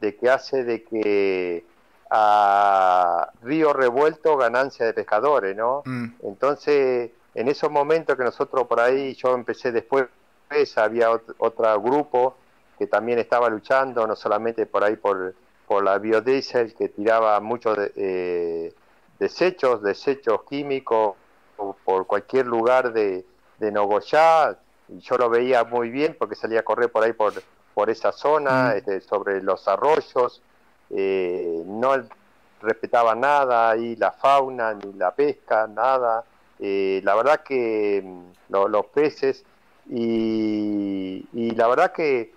de 0.00 0.16
que 0.16 0.30
hace 0.30 0.64
de 0.64 0.82
que 0.84 1.64
a 2.10 3.30
río 3.42 3.72
revuelto 3.72 4.36
ganancia 4.36 4.86
de 4.86 4.94
pescadores, 4.94 5.56
¿no? 5.56 5.82
Mm. 5.84 6.06
Entonces, 6.22 7.10
en 7.34 7.48
esos 7.48 7.70
momentos 7.70 8.16
que 8.16 8.24
nosotros 8.24 8.66
por 8.66 8.80
ahí, 8.80 9.14
yo 9.14 9.34
empecé 9.34 9.72
después, 9.72 10.08
había 10.76 11.10
otro, 11.10 11.80
grupo 11.80 12.36
que 12.78 12.86
también 12.86 13.18
estaba 13.18 13.48
luchando, 13.48 14.06
no 14.06 14.14
solamente 14.14 14.66
por 14.66 14.84
ahí 14.84 14.96
por, 14.96 15.34
por 15.66 15.82
la 15.82 15.98
biodiesel, 15.98 16.74
que 16.74 16.88
tiraba 16.88 17.40
muchos 17.40 17.76
eh, 17.96 18.72
desechos, 19.18 19.82
desechos 19.82 20.40
químicos, 20.48 21.14
por 21.84 22.06
cualquier 22.06 22.46
lugar 22.46 22.92
de, 22.92 23.24
de 23.58 23.72
Nogoyá, 23.72 24.58
y 24.88 25.00
yo 25.00 25.16
lo 25.16 25.28
veía 25.28 25.64
muy 25.64 25.90
bien 25.90 26.16
porque 26.18 26.34
salía 26.34 26.60
a 26.60 26.62
correr 26.62 26.90
por 26.90 27.02
ahí 27.02 27.12
por, 27.12 27.32
por 27.74 27.90
esa 27.90 28.12
zona, 28.12 28.72
mm. 28.74 28.76
este, 28.78 29.00
sobre 29.00 29.42
los 29.42 29.66
arroyos, 29.68 30.42
eh, 30.90 31.62
no 31.66 31.94
respetaba 32.62 33.14
nada 33.14 33.70
ahí 33.70 33.96
la 33.96 34.12
fauna 34.12 34.74
ni 34.74 34.92
la 34.94 35.14
pesca, 35.14 35.66
nada. 35.66 36.24
Eh, 36.58 37.00
la 37.04 37.14
verdad 37.14 37.42
que 37.42 38.02
mm, 38.04 38.52
los 38.68 38.86
peces 38.86 39.44
y, 39.88 41.24
la 41.54 41.68
verdad 41.68 41.92
que 41.92 42.32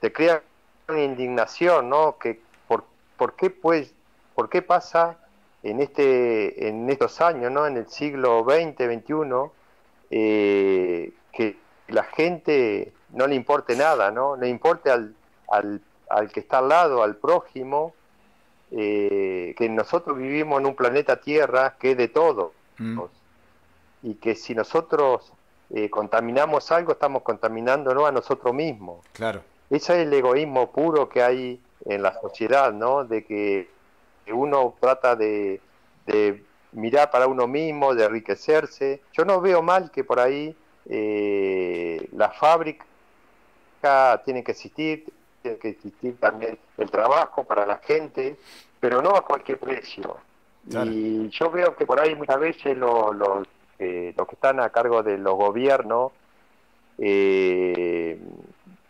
te 0.00 0.12
crea 0.12 0.42
una 0.88 1.02
indignación, 1.02 1.88
¿no? 1.88 2.18
Que 2.18 2.40
por, 2.68 2.84
por 3.16 3.34
qué 3.36 3.50
pues, 3.50 3.92
por 4.34 4.48
qué 4.48 4.62
pasa 4.62 5.18
en 5.62 5.80
este, 5.80 6.68
en 6.68 6.88
estos 6.90 7.20
años, 7.20 7.50
¿no? 7.50 7.66
En 7.66 7.76
el 7.76 7.88
siglo 7.88 8.44
XX, 8.44 8.76
XXI, 8.76 9.50
eh, 10.10 11.12
que 11.32 11.56
la 11.88 12.04
gente 12.04 12.92
no 13.10 13.26
le 13.26 13.34
importe 13.34 13.76
nada, 13.76 14.10
¿no? 14.10 14.36
Le 14.36 14.48
importe 14.48 14.90
al, 14.90 15.14
al 15.48 15.80
al 16.14 16.30
que 16.30 16.40
está 16.40 16.58
al 16.58 16.68
lado, 16.68 17.02
al 17.02 17.16
prójimo, 17.16 17.92
eh, 18.70 19.54
que 19.58 19.68
nosotros 19.68 20.16
vivimos 20.16 20.60
en 20.60 20.66
un 20.66 20.74
planeta 20.74 21.20
Tierra 21.20 21.76
que 21.78 21.92
es 21.92 21.96
de 21.96 22.08
todo. 22.08 22.52
Mm. 22.78 23.00
Y 24.04 24.14
que 24.14 24.36
si 24.36 24.54
nosotros 24.54 25.32
eh, 25.70 25.90
contaminamos 25.90 26.70
algo, 26.70 26.92
estamos 26.92 27.22
contaminando 27.22 28.06
a 28.06 28.12
nosotros 28.12 28.54
mismos. 28.54 29.04
Claro. 29.12 29.42
Ese 29.70 30.00
es 30.00 30.06
el 30.06 30.12
egoísmo 30.12 30.70
puro 30.70 31.08
que 31.08 31.22
hay 31.22 31.60
en 31.84 32.02
la 32.02 32.20
sociedad, 32.20 32.72
¿no? 32.72 33.04
De 33.04 33.24
que 33.24 33.68
uno 34.32 34.74
trata 34.80 35.16
de, 35.16 35.60
mirar 36.72 37.10
para 37.10 37.26
uno 37.26 37.48
mismo, 37.48 37.94
de 37.94 38.04
enriquecerse. 38.04 39.02
Yo 39.12 39.24
no 39.24 39.40
veo 39.40 39.62
mal 39.62 39.90
que 39.90 40.04
por 40.04 40.20
ahí 40.20 40.54
eh, 40.86 42.08
la 42.12 42.30
fábrica 42.30 42.84
tiene 44.24 44.44
que 44.44 44.52
existir, 44.52 45.12
tiene 45.44 45.58
que 45.58 45.68
existir 45.68 46.16
también 46.18 46.58
el 46.78 46.90
trabajo 46.90 47.44
para 47.44 47.66
la 47.66 47.76
gente, 47.76 48.38
pero 48.80 49.02
no 49.02 49.10
a 49.10 49.26
cualquier 49.26 49.58
precio. 49.58 50.16
Y 50.66 51.28
yo 51.28 51.50
veo 51.50 51.76
que 51.76 51.84
por 51.84 52.00
ahí 52.00 52.14
muchas 52.14 52.40
veces 52.40 52.78
los, 52.78 53.14
los, 53.14 53.46
eh, 53.78 54.14
los 54.16 54.26
que 54.26 54.34
están 54.36 54.58
a 54.60 54.70
cargo 54.70 55.02
de 55.02 55.18
los 55.18 55.34
gobiernos 55.34 56.12
eh, 56.96 58.18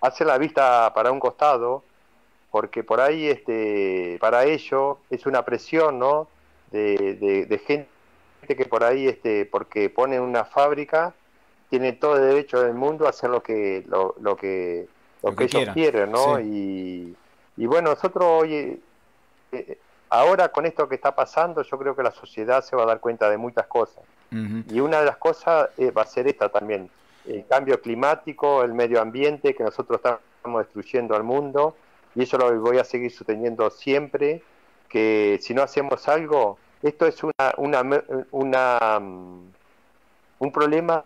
hacen 0.01 0.29
la 0.29 0.39
vista 0.39 0.93
para 0.95 1.11
un 1.11 1.19
costado, 1.19 1.83
porque 2.53 2.85
por 2.85 3.01
ahí 3.01 3.27
este 3.27 4.17
para 4.21 4.45
ellos 4.45 4.99
es 5.11 5.27
una 5.27 5.45
presión 5.45 5.99
¿no? 5.99 6.29
de, 6.71 7.17
de, 7.49 7.59
gente 7.59 7.89
que 8.47 8.67
por 8.67 8.85
ahí 8.85 9.09
este 9.09 9.45
porque 9.45 9.91
ponen 9.91 10.21
una 10.21 10.45
fábrica 10.45 11.15
tiene 11.69 11.95
todo 11.95 12.17
el 12.17 12.29
derecho 12.29 12.63
del 12.63 12.75
mundo 12.75 13.07
a 13.07 13.11
hacer 13.11 13.31
lo 13.31 13.43
que 13.43 13.83
lo, 13.89 14.15
lo 14.21 14.37
que 14.37 14.87
lo, 15.25 15.37
que, 15.37 15.45
ellos 15.45 15.69
quieren, 15.73 16.13
¿no? 16.13 16.41
Y, 16.41 17.17
bueno, 17.57 17.91
nosotros 17.91 18.25
hoy, 18.25 18.81
eh, 19.53 19.79
ahora 20.11 20.49
con 20.51 20.67
esto 20.67 20.89
que 20.89 20.95
está 20.95 21.15
pasando, 21.15 21.63
yo 21.63 21.79
creo 21.79 21.95
que 21.97 22.03
la 22.03 22.11
sociedad 22.11 22.63
se 22.63 22.77
va 22.77 22.83
a 22.83 22.87
dar 22.87 23.01
cuenta 23.01 23.31
de 23.31 23.37
muchas 23.37 23.67
cosas. 23.67 24.03
Y 24.69 24.81
una 24.81 24.99
de 24.99 25.07
las 25.07 25.17
cosas 25.17 25.69
eh, 25.79 25.93
va 25.93 26.03
a 26.03 26.07
ser 26.07 26.27
esta 26.27 26.49
también, 26.49 26.91
el 27.25 27.47
cambio 27.47 27.81
climático, 27.81 28.65
el 28.65 28.75
medio 28.75 29.01
ambiente, 29.01 29.55
que 29.55 29.63
nosotros 29.63 30.01
estamos 30.01 30.65
destruyendo 30.65 31.15
al 31.15 31.23
mundo, 31.23 31.77
y 32.17 32.25
eso 32.25 32.37
lo 32.37 32.53
voy 32.61 32.79
a 32.79 32.85
seguir 32.85 33.13
sosteniendo 33.13 33.71
siempre, 33.71 34.43
que 34.89 35.39
si 35.41 35.55
no 35.55 35.63
hacemos 35.63 36.09
algo, 36.09 36.59
esto 36.83 37.07
es 37.07 37.23
una, 37.23 37.55
una, 37.59 38.05
una 38.33 38.99
mm, 39.01 39.53
un 40.39 40.53
problema 40.53 41.05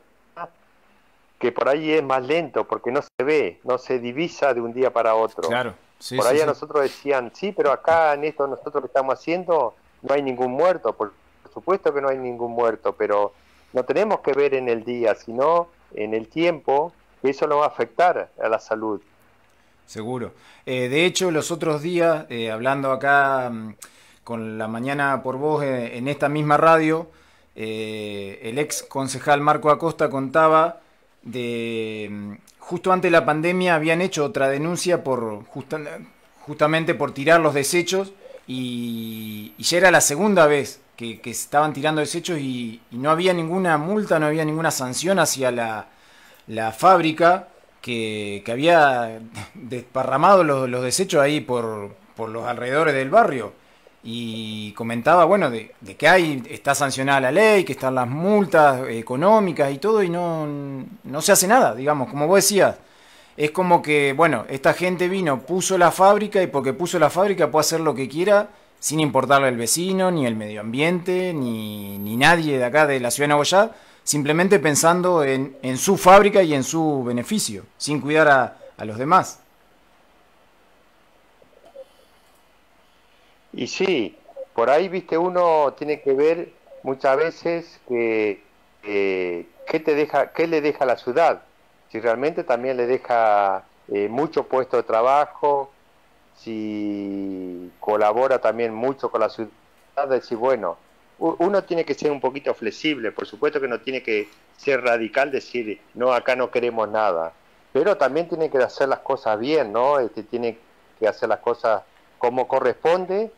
que 1.38 1.52
por 1.52 1.68
ahí 1.68 1.92
es 1.92 2.02
más 2.02 2.26
lento, 2.26 2.66
porque 2.66 2.90
no 2.90 3.00
se 3.02 3.24
ve, 3.24 3.60
no 3.64 3.78
se 3.78 3.98
divisa 3.98 4.54
de 4.54 4.60
un 4.60 4.72
día 4.72 4.92
para 4.92 5.14
otro. 5.14 5.48
Claro. 5.48 5.74
por 6.16 6.26
ahí 6.26 6.40
a 6.40 6.46
nosotros 6.46 6.82
decían, 6.82 7.30
sí, 7.34 7.52
pero 7.52 7.72
acá 7.72 8.14
en 8.14 8.24
esto 8.24 8.46
nosotros 8.46 8.82
que 8.82 8.86
estamos 8.86 9.14
haciendo 9.14 9.74
no 10.02 10.14
hay 10.14 10.22
ningún 10.22 10.52
muerto, 10.52 10.92
por 10.92 11.12
supuesto 11.52 11.92
que 11.94 12.00
no 12.00 12.08
hay 12.08 12.18
ningún 12.18 12.52
muerto, 12.52 12.94
pero 12.96 13.32
no 13.72 13.84
tenemos 13.84 14.20
que 14.20 14.32
ver 14.32 14.54
en 14.54 14.68
el 14.68 14.84
día, 14.84 15.14
sino 15.14 15.68
en 15.94 16.14
el 16.14 16.28
tiempo, 16.28 16.92
que 17.22 17.30
eso 17.30 17.46
nos 17.46 17.60
va 17.60 17.64
a 17.64 17.68
afectar 17.68 18.30
a 18.40 18.48
la 18.48 18.58
salud. 18.58 19.00
Seguro. 19.86 20.32
Eh, 20.66 20.88
de 20.88 21.06
hecho, 21.06 21.30
los 21.30 21.50
otros 21.50 21.80
días, 21.82 22.26
eh, 22.28 22.50
hablando 22.50 22.92
acá 22.92 23.48
mm, 23.50 23.74
con 24.22 24.58
la 24.58 24.68
mañana 24.68 25.22
por 25.22 25.36
vos 25.36 25.62
eh, 25.62 25.96
en 25.96 26.08
esta 26.08 26.28
misma 26.28 26.56
radio, 26.56 27.08
el 27.54 28.56
ex 28.56 28.84
concejal 28.84 29.40
Marco 29.40 29.70
Acosta 29.70 30.08
contaba 30.08 30.80
de 31.30 32.38
justo 32.58 32.92
antes 32.92 33.10
de 33.10 33.18
la 33.18 33.24
pandemia 33.24 33.74
habían 33.74 34.00
hecho 34.00 34.24
otra 34.24 34.48
denuncia 34.48 35.02
por 35.04 35.44
justamente 36.40 36.94
por 36.94 37.12
tirar 37.12 37.40
los 37.40 37.54
desechos 37.54 38.12
y, 38.46 39.54
ya 39.58 39.78
era 39.78 39.90
la 39.90 40.00
segunda 40.00 40.46
vez 40.46 40.80
que, 40.96 41.20
estaban 41.24 41.72
tirando 41.72 42.00
desechos 42.00 42.38
y, 42.38 42.80
no 42.90 43.10
había 43.10 43.32
ninguna 43.34 43.78
multa, 43.78 44.18
no 44.18 44.26
había 44.26 44.44
ninguna 44.44 44.70
sanción 44.70 45.18
hacia 45.18 45.50
la, 45.50 46.72
fábrica 46.72 47.48
que, 47.82 48.42
había 48.50 49.20
desparramado 49.54 50.44
los, 50.44 50.82
desechos 50.82 51.22
ahí 51.22 51.40
por 51.40 51.96
los 52.16 52.46
alrededores 52.46 52.94
del 52.94 53.10
barrio 53.10 53.52
y 54.02 54.72
comentaba, 54.72 55.24
bueno, 55.24 55.50
de, 55.50 55.74
que 55.98 56.08
hay, 56.08 56.42
está 56.48 56.74
sancionada 56.74 57.20
la 57.20 57.32
ley, 57.32 57.64
que 57.64 57.72
están 57.72 57.94
las 57.94 58.08
multas 58.08 58.88
económicas 58.88 59.72
y 59.72 59.78
todo, 59.78 60.02
y 60.02 60.08
no, 60.08 60.46
no 61.04 61.20
se 61.20 61.32
hace 61.32 61.46
nada, 61.46 61.74
digamos, 61.74 62.08
como 62.08 62.26
vos 62.26 62.36
decías. 62.36 62.76
Es 63.36 63.50
como 63.52 63.82
que, 63.82 64.14
bueno, 64.16 64.44
esta 64.48 64.72
gente 64.72 65.08
vino, 65.08 65.40
puso 65.40 65.78
la 65.78 65.92
fábrica 65.92 66.42
y 66.42 66.48
porque 66.48 66.72
puso 66.72 66.98
la 66.98 67.10
fábrica 67.10 67.50
puede 67.50 67.60
hacer 67.60 67.80
lo 67.80 67.94
que 67.94 68.08
quiera 68.08 68.48
sin 68.80 69.00
importarle 69.00 69.48
al 69.48 69.56
vecino, 69.56 70.10
ni 70.10 70.26
el 70.26 70.36
medio 70.36 70.60
ambiente, 70.60 71.32
ni, 71.34 71.98
ni 71.98 72.16
nadie 72.16 72.58
de 72.58 72.64
acá 72.64 72.86
de 72.86 73.00
la 73.00 73.10
ciudad 73.10 73.24
de 73.24 73.28
Nagoya, 73.30 73.72
simplemente 74.04 74.58
pensando 74.58 75.24
en, 75.24 75.56
en, 75.62 75.76
su 75.76 75.96
fábrica 75.96 76.42
y 76.42 76.54
en 76.54 76.62
su 76.62 77.02
beneficio, 77.04 77.64
sin 77.76 78.00
cuidar 78.00 78.28
a, 78.28 78.58
a 78.76 78.84
los 78.84 78.98
demás. 78.98 79.40
Y 83.52 83.66
sí, 83.66 84.16
por 84.54 84.70
ahí, 84.70 84.88
viste, 84.88 85.16
uno 85.16 85.72
tiene 85.76 86.00
que 86.00 86.12
ver 86.12 86.50
muchas 86.82 87.16
veces 87.16 87.80
que, 87.88 88.42
qué, 88.82 89.80
te 89.80 89.94
deja, 89.94 90.32
qué 90.32 90.46
le 90.46 90.60
deja 90.60 90.84
la 90.84 90.96
ciudad. 90.96 91.42
Si 91.90 92.00
realmente 92.00 92.44
también 92.44 92.76
le 92.76 92.86
deja 92.86 93.64
eh, 93.88 94.08
mucho 94.08 94.44
puesto 94.44 94.76
de 94.76 94.82
trabajo, 94.82 95.70
si 96.36 97.70
colabora 97.80 98.40
también 98.40 98.74
mucho 98.74 99.10
con 99.10 99.20
la 99.20 99.30
ciudad, 99.30 99.50
decir, 100.08 100.38
bueno, 100.38 100.76
uno 101.18 101.64
tiene 101.64 101.84
que 101.84 101.94
ser 101.94 102.12
un 102.12 102.20
poquito 102.20 102.54
flexible, 102.54 103.10
por 103.10 103.26
supuesto 103.26 103.60
que 103.60 103.66
no 103.66 103.80
tiene 103.80 104.02
que 104.02 104.28
ser 104.56 104.82
radical, 104.82 105.32
decir, 105.32 105.80
no, 105.94 106.12
acá 106.12 106.36
no 106.36 106.50
queremos 106.50 106.88
nada, 106.88 107.32
pero 107.72 107.96
también 107.96 108.28
tiene 108.28 108.50
que 108.50 108.58
hacer 108.58 108.88
las 108.88 109.00
cosas 109.00 109.38
bien, 109.38 109.72
¿no? 109.72 109.98
Este, 109.98 110.22
tiene 110.22 110.58
que 111.00 111.08
hacer 111.08 111.28
las 111.28 111.40
cosas 111.40 111.82
como 112.18 112.46
corresponde 112.46 113.32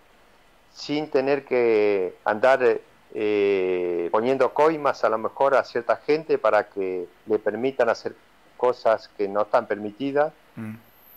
sin 0.74 1.10
tener 1.10 1.44
que 1.44 2.14
andar 2.24 2.80
eh, 3.14 4.08
poniendo 4.12 4.52
coimas 4.54 5.02
a 5.04 5.08
lo 5.08 5.18
mejor 5.18 5.54
a 5.54 5.64
cierta 5.64 5.96
gente 5.96 6.38
para 6.38 6.68
que 6.68 7.06
le 7.26 7.38
permitan 7.38 7.88
hacer 7.88 8.14
cosas 8.56 9.08
que 9.16 9.28
no 9.28 9.42
están 9.42 9.66
permitidas. 9.66 10.32
Mm. 10.56 10.74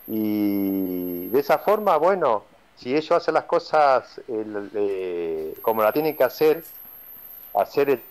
Y 0.08 1.28
de 1.28 1.40
esa 1.40 1.60
forma, 1.60 1.98
bueno, 1.98 2.44
si 2.78 2.96
ellos 2.96 3.12
hacen 3.12 3.36
las 3.36 3.46
cosas 3.46 4.20
como 5.62 5.84
la 5.84 5.92
tienen 5.94 6.16
que 6.16 6.24
hacer, 6.24 6.64
hacer 7.54 7.90
el, 7.90 8.02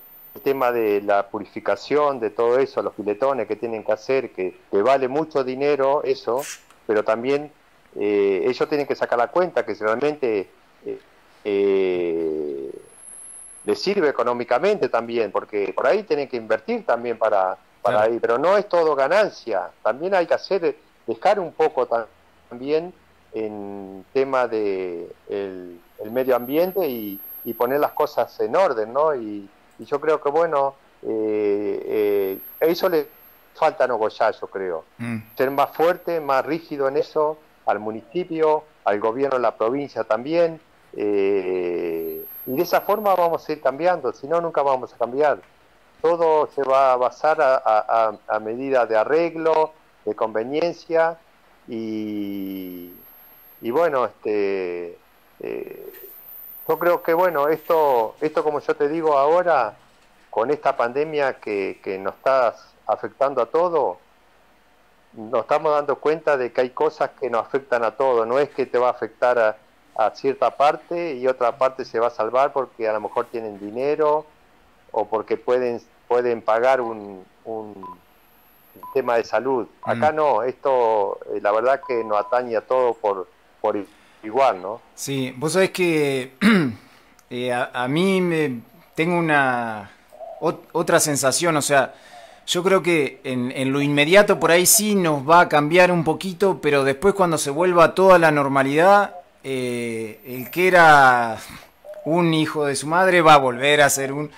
tema 0.43 0.73
de 0.73 1.03
la 1.03 1.29
purificación, 1.29 2.19
de 2.19 2.31
todo 2.31 2.59
eso, 2.59 2.81
los 2.81 2.95
filetones 2.95 3.47
que 3.47 3.55
tienen 3.55 3.85
que 3.85 3.93
hacer, 3.93 4.31
que, 4.31 4.57
vale 4.71 5.07
mucho 5.07 5.45
dinero 5.45 6.03
eso, 6.05 6.41
pero 6.87 7.05
también 7.05 7.53
eh, 8.01 8.43
ellos 8.47 8.67
tienen 8.67 8.87
que 8.87 8.95
sacar 8.95 9.19
la 9.19 9.29
cuenta 9.29 9.67
que 9.67 9.75
realmente 9.75 10.49
eh, 11.45 12.71
le 13.65 13.77
sirve 13.77 14.09
económicamente 14.09 14.89
también, 14.89 15.31
porque 15.31 15.73
por 15.75 15.87
ahí 15.87 16.03
tienen 16.03 16.29
que 16.29 16.37
invertir 16.37 16.85
también 16.85 17.19
para, 17.19 17.57
para 17.81 18.03
ahí, 18.03 18.19
pero 18.21 18.39
no 18.39 18.57
es 18.57 18.69
todo 18.69 18.95
ganancia, 18.95 19.71
también 19.83 20.15
hay 20.15 20.27
que 20.27 20.35
hacer, 20.35 20.77
dejar 21.07 21.39
un 21.39 21.53
poco 21.53 21.89
también 22.49 22.93
en 23.33 24.05
tema 24.13 24.47
de 24.47 25.11
el, 25.29 25.81
medio 26.11 26.37
ambiente 26.37 26.87
y, 26.89 27.21
poner 27.57 27.81
las 27.81 27.93
cosas 27.93 28.39
en 28.41 28.57
orden, 28.57 28.93
¿no? 28.93 29.15
Y, 29.15 29.49
yo 29.79 30.01
creo 30.01 30.21
que, 30.21 30.31
bueno, 30.31 30.77
eh, 31.03 31.83
eh, 31.85 32.39
eso 32.61 32.89
le 32.89 33.09
falta 33.55 33.85
a 33.85 33.87
Nogoyá, 33.89 34.31
yo 34.31 34.47
creo. 34.47 34.85
Mm. 34.99 35.19
Ser 35.37 35.51
más 35.51 35.71
fuerte, 35.71 36.21
más 36.21 36.47
rígido 36.47 36.87
en 36.87 36.97
eso, 36.97 37.37
al 37.67 37.81
municipio, 37.81 38.63
al 38.85 39.01
gobierno 39.01 39.37
de 39.37 39.43
la 39.43 39.57
provincia 39.57 40.05
también, 40.05 40.61
eh, 40.97 42.25
y 42.47 42.57
de 42.57 42.63
esa 42.63 42.81
forma 42.81 43.15
vamos 43.15 43.49
a 43.49 43.53
ir 43.53 43.61
cambiando, 43.61 44.13
si 44.13 44.27
no, 44.27 44.41
nunca 44.41 44.63
vamos 44.63 44.93
a 44.93 44.99
cambiar. 44.99 45.41
Todo 46.01 46.49
se 46.49 46.63
va 46.65 46.93
a 46.93 46.97
basar 46.97 47.39
a, 47.41 48.41
medida 48.41 48.87
de 48.87 48.97
arreglo, 48.97 49.73
de 50.05 50.15
conveniencia 50.17 51.19
y, 51.69 52.91
bueno, 53.61 54.07
este, 54.07 54.99
eh, 55.41 55.93
yo 56.69 56.79
creo 56.79 57.03
que 57.03 57.15
bueno, 57.15 57.49
esto, 57.49 58.17
esto 58.21 58.43
como 58.43 58.59
yo 58.61 58.75
te 58.75 58.89
digo 58.89 59.17
ahora, 59.17 59.77
con 60.31 60.51
esta 60.51 60.77
pandemia 60.77 61.35
que, 61.35 61.81
que 61.85 61.99
nos 61.99 62.15
está 62.15 62.57
afectando 62.87 63.41
a 63.41 63.47
todo, 63.47 63.99
nos 65.13 65.43
estamos 65.43 65.73
dando 65.73 65.97
cuenta 65.97 66.37
de 66.37 66.53
que 66.53 66.63
hay 66.63 66.71
cosas 66.71 67.11
que 67.21 67.31
nos 67.31 67.47
afectan 67.47 67.85
a 67.85 67.93
todo, 67.93 68.27
no 68.27 68.41
es 68.41 68.49
que 68.51 68.67
te 68.67 68.79
va 68.79 68.89
a 68.89 68.93
afectar 68.93 69.39
a, 69.39 69.57
a 69.97 70.11
cierta 70.11 70.57
parte 70.57 71.15
y 71.15 71.27
otra 71.27 71.59
parte 71.59 71.85
se 71.85 71.99
va 71.99 72.09
a 72.09 72.11
salvar 72.11 72.53
porque 72.53 72.89
a 72.89 72.93
lo 72.93 73.01
mejor 73.01 73.27
tienen 73.27 73.59
dinero 73.59 74.27
o 74.91 75.07
porque 75.07 75.37
pueden 75.37 75.81
pueden 76.09 76.43
pagar 76.43 76.81
un, 76.81 77.25
un 77.45 77.75
tema 78.93 79.17
de 79.17 79.25
salud. 79.25 79.67
Acá 79.83 80.13
mm. 80.13 80.17
no, 80.17 80.43
esto 80.43 81.19
eh, 81.35 81.41
la 81.41 81.53
verdad 81.53 81.81
que 81.87 82.05
nos 82.05 82.19
atañe 82.19 82.57
a 82.57 82.61
todo 82.61 82.95
por, 82.95 83.29
por 83.61 83.77
igual, 84.23 84.63
¿no? 84.63 84.81
Sí, 84.95 85.35
vos 85.37 85.53
sabés 85.53 85.71
que 85.71 86.33
eh, 87.31 87.53
a, 87.53 87.89
mí 87.89 88.21
me 88.21 88.61
tengo 88.95 89.19
una 89.19 89.91
otra 90.41 91.01
sensación, 91.01 91.57
o 91.57 91.63
sea, 91.63 91.95
yo 92.47 92.63
creo 92.63 92.83
que 92.83 93.21
en, 93.25 93.53
en, 93.53 93.73
lo 93.73 93.81
inmediato 93.81 94.41
por 94.41 94.51
ahí 94.51 94.67
sí 94.67 94.95
nos 94.95 95.29
va 95.29 95.41
a 95.41 95.49
cambiar 95.49 95.93
un 95.93 96.05
poquito, 96.05 96.61
pero 96.61 96.83
después 96.85 97.15
cuando 97.15 97.39
se 97.39 97.51
vuelva 97.51 97.95
toda 97.95 98.19
la 98.19 98.33
normalidad, 98.33 99.15
eh, 99.45 100.21
el 100.27 100.51
que 100.51 100.69
era 100.69 101.39
un 102.05 102.35
hijo 102.35 102.67
de 102.67 102.77
su 102.77 102.87
madre 102.87 103.23
va 103.23 103.35
a 103.35 103.39
volver 103.39 103.81
a 103.81 103.91
ser 103.91 104.13
un... 104.13 104.31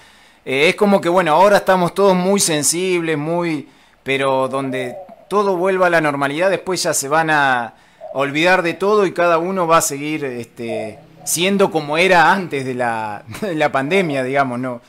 Eh, 0.44 0.68
es 0.68 0.74
como 0.76 1.00
que, 1.00 1.08
bueno, 1.08 1.32
ahora 1.32 1.58
estamos 1.58 1.94
todos 1.94 2.14
muy 2.14 2.40
sensibles, 2.40 3.16
muy... 3.16 3.68
Pero 4.02 4.48
donde 4.48 4.96
todo 5.28 5.56
vuelva 5.56 5.86
a 5.86 5.90
la 5.90 6.00
normalidad, 6.00 6.50
después 6.50 6.82
ya 6.82 6.92
se 6.92 7.08
van 7.08 7.30
a 7.30 7.74
olvidar 8.12 8.62
de 8.62 8.74
todo 8.74 9.06
y 9.06 9.12
cada 9.12 9.38
uno 9.38 9.66
va 9.66 9.78
a 9.78 9.82
seguir 9.82 10.24
este, 10.24 10.98
siendo 11.24 11.70
como 11.70 11.98
era 11.98 12.32
antes 12.32 12.64
de 12.64 12.74
la, 12.74 13.24
de 13.40 13.54
la 13.54 13.72
pandemia, 13.72 14.22
digamos, 14.22 14.58
¿no? 14.58 14.80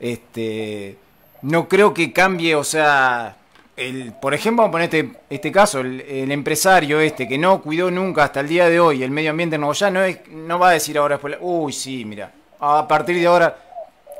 Este, 0.00 0.96
no 1.42 1.68
creo 1.68 1.94
que 1.94 2.12
cambie, 2.12 2.54
o 2.54 2.64
sea, 2.64 3.36
el, 3.76 4.12
por 4.12 4.34
ejemplo, 4.34 4.62
vamos 4.62 4.68
a 4.68 4.72
poner 4.72 4.94
este, 4.94 5.18
este 5.30 5.50
caso, 5.50 5.80
el, 5.80 6.30
empresario 6.30 7.00
este 7.00 7.26
que 7.26 7.38
no 7.38 7.60
cuidó 7.60 7.90
nunca 7.90 8.24
hasta 8.24 8.40
el 8.40 8.48
día 8.48 8.68
de 8.68 8.78
hoy 8.78 9.02
el 9.02 9.10
medio 9.10 9.30
ambiente 9.30 9.56
en 9.56 9.72
ya 9.72 9.90
no, 9.90 10.02
es, 10.02 10.20
no 10.28 10.58
va 10.58 10.70
a 10.70 10.72
decir 10.72 10.96
ahora 10.96 11.16
después, 11.16 11.36
uy, 11.40 11.72
sí, 11.72 12.04
mira, 12.04 12.32
a 12.60 12.86
partir 12.86 13.16
de 13.16 13.26
ahora 13.26 13.56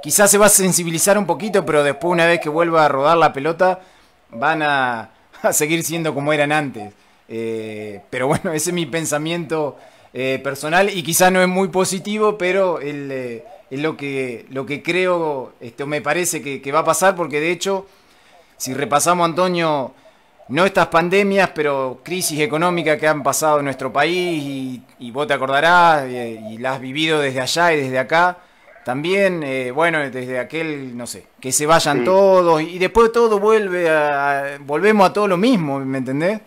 quizás 0.03 0.31
se 0.31 0.38
va 0.38 0.47
a 0.47 0.51
sensibilizar 0.51 1.17
un 1.17 1.27
poquito, 1.27 1.64
pero 1.64 1.85
después 1.85 2.11
una 2.12 2.27
vez 2.27 2.40
que 2.40 2.49
vuelva 2.49 2.85
a 2.85 2.88
rodar 2.88 3.17
la 3.17 3.33
pelota 3.33 3.81
van 4.31 4.62
a, 4.62 5.11
seguir 5.53 5.85
siendo 5.85 6.14
como 6.14 6.33
eran 6.33 6.51
antes. 6.51 6.93
Eh, 7.29 8.01
pero 8.11 8.27
bueno, 8.27 8.53
ese 8.53 8.71
es 8.71 8.75
mi 8.75 8.87
pensamiento 8.87 9.79
eh, 10.12 10.40
personal 10.43 10.90
y 10.90 11.03
quizás 11.03 11.31
no 11.31 11.40
es 11.40 11.49
muy 11.49 11.69
positivo, 11.69 12.37
pero 12.37 12.81
eh, 12.83 13.45
es 13.71 13.81
lo 13.81 13.97
que, 13.97 14.47
lo 14.51 14.67
que 14.67 14.83
creo, 14.83 15.53
este, 15.61 15.87
me 15.87 16.03
parece 16.03 16.43
que 16.43 16.73
va 16.73 16.81
a 16.81 16.85
pasar 16.85 17.14
porque 17.14 17.40
de 17.40 17.53
hecho 17.53 17.87
si 18.57 18.75
repasamos, 18.75 19.25
Antonio, 19.25 19.95
no 20.49 20.64
estas 20.67 20.88
pandemias, 20.88 21.51
pero 21.55 22.01
crisis 22.03 22.40
económica 22.40 22.99
que 22.99 23.09
han 23.09 23.23
pasado 23.23 23.59
en 23.59 23.64
nuestro 23.64 23.93
país 23.93 24.83
y, 24.99 25.11
vos 25.11 25.27
te 25.27 25.35
acordarás 25.35 26.05
eh, 26.05 26.40
y, 26.51 26.59
la 26.59 26.75
has 26.75 26.81
vivido 26.81 27.21
desde 27.21 27.40
allá 27.40 27.73
y 27.73 27.81
desde 27.81 27.99
acá. 27.99 28.38
También, 28.85 29.43
eh, 29.43 29.71
bueno, 29.71 29.99
desde 30.11 30.38
aquel, 30.38 30.95
no 30.95 31.07
sé, 31.07 31.27
que 31.40 31.53
se 31.53 31.64
vayan 31.64 32.05
todos 32.05 32.61
y 32.61 32.79
después 32.79 33.12
todo 33.12 33.38
vuelve 33.38 33.88
a, 33.88 34.59
volvemos 34.61 35.09
a 35.09 35.12
todo 35.12 35.27
lo 35.27 35.38
mismo, 35.38 35.79
¿me 35.81 35.99
entendés? 35.99 36.40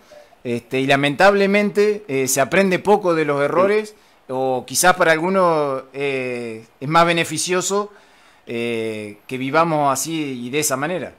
Este, 0.44 0.80
y 0.80 0.86
lamentablemente 0.86 2.06
eh, 2.08 2.28
se 2.28 2.40
aprende 2.40 2.78
poco 2.78 3.16
de 3.16 3.26
los 3.26 3.42
errores 3.42 3.96
o 4.30 4.64
quizás 4.68 4.96
para 4.96 5.14
algunos 5.14 5.86
es 5.94 6.68
más 6.82 7.06
beneficioso 7.06 7.92
que 8.46 9.18
vivamos 9.30 9.92
así 9.92 10.46
y 10.46 10.50
de 10.50 10.60
esa 10.60 10.78
manera. 10.78 11.14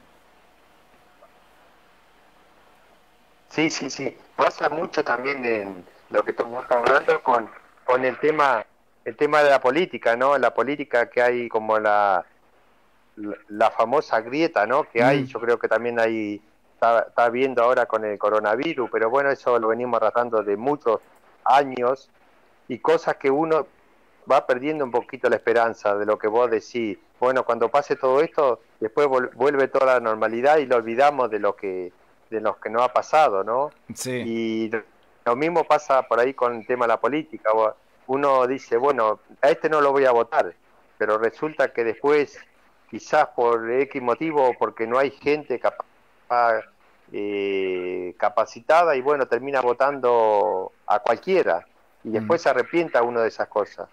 Sí, 3.49 3.69
sí, 3.69 3.89
sí. 3.89 4.17
Pasa 4.35 4.69
mucho 4.69 5.03
también 5.03 5.43
en 5.43 5.85
lo 6.09 6.23
que 6.23 6.31
estamos 6.31 6.65
hablando 6.69 7.21
con, 7.23 7.49
con 7.85 8.05
el 8.05 8.17
tema 8.19 8.65
el 9.05 9.15
tema 9.15 9.41
de 9.41 9.49
la 9.49 9.59
política, 9.59 10.15
¿no? 10.15 10.37
La 10.37 10.53
política 10.53 11.09
que 11.09 11.21
hay 11.21 11.49
como 11.49 11.79
la 11.79 12.25
la, 13.49 13.71
famosa 13.71 14.21
grieta, 14.21 14.65
¿no? 14.65 14.83
Que 14.83 15.03
hay, 15.03 15.23
mm. 15.23 15.25
yo 15.25 15.39
creo 15.39 15.59
que 15.59 15.67
también 15.67 15.99
hay 15.99 16.41
está, 16.73 17.05
está 17.07 17.29
viendo 17.29 17.63
ahora 17.63 17.85
con 17.85 18.05
el 18.05 18.17
coronavirus, 18.17 18.89
pero 18.91 19.09
bueno, 19.09 19.29
eso 19.29 19.59
lo 19.59 19.69
venimos 19.69 19.99
tratando 19.99 20.43
de 20.43 20.55
muchos 20.55 20.99
años 21.43 22.09
y 22.67 22.79
cosas 22.79 23.17
que 23.17 23.29
uno 23.29 23.67
va 24.31 24.45
perdiendo 24.45 24.85
un 24.85 24.91
poquito 24.91 25.29
la 25.29 25.35
esperanza 25.35 25.95
de 25.95 26.05
lo 26.05 26.17
que 26.17 26.27
vos 26.27 26.49
decís. 26.49 26.97
Bueno, 27.19 27.43
cuando 27.43 27.69
pase 27.69 27.95
todo 27.95 28.21
esto, 28.21 28.61
después 28.79 29.07
vuelve 29.07 29.67
toda 29.67 29.95
la 29.95 29.99
normalidad 29.99 30.57
y 30.57 30.65
lo 30.65 30.77
olvidamos 30.77 31.29
de 31.29 31.39
lo 31.39 31.55
que 31.55 31.91
de 32.29 32.41
los 32.41 32.57
que 32.57 32.69
no 32.69 32.83
ha 32.83 32.93
pasado, 32.93 33.43
¿no? 33.43 33.71
Sí. 33.93 34.23
Y 34.25 34.71
lo 35.25 35.35
mismo 35.35 35.63
pasa 35.63 36.03
por 36.03 36.19
ahí 36.19 36.33
con 36.33 36.55
el 36.55 36.65
tema 36.65 36.85
de 36.85 36.89
la 36.89 36.99
política. 36.99 37.51
Uno 38.07 38.47
dice, 38.47 38.77
bueno, 38.77 39.19
a 39.41 39.49
este 39.49 39.69
no 39.69 39.81
lo 39.81 39.91
voy 39.91 40.05
a 40.05 40.11
votar, 40.11 40.53
pero 40.97 41.17
resulta 41.17 41.71
que 41.71 41.83
después, 41.83 42.39
quizás 42.89 43.27
por 43.29 43.69
X 43.69 44.01
motivo, 44.01 44.55
porque 44.57 44.87
no 44.87 44.97
hay 44.97 45.11
gente 45.11 45.59
capaz, 45.59 46.63
eh, 47.11 48.15
capacitada, 48.17 48.95
y 48.95 49.01
bueno, 49.01 49.27
termina 49.27 49.61
votando 49.61 50.71
a 50.87 50.99
cualquiera, 50.99 51.65
y 52.03 52.09
después 52.09 52.41
mm. 52.41 52.43
se 52.43 52.49
arrepienta 52.49 53.03
uno 53.03 53.21
de 53.21 53.27
esas 53.27 53.47
cosas. 53.47 53.89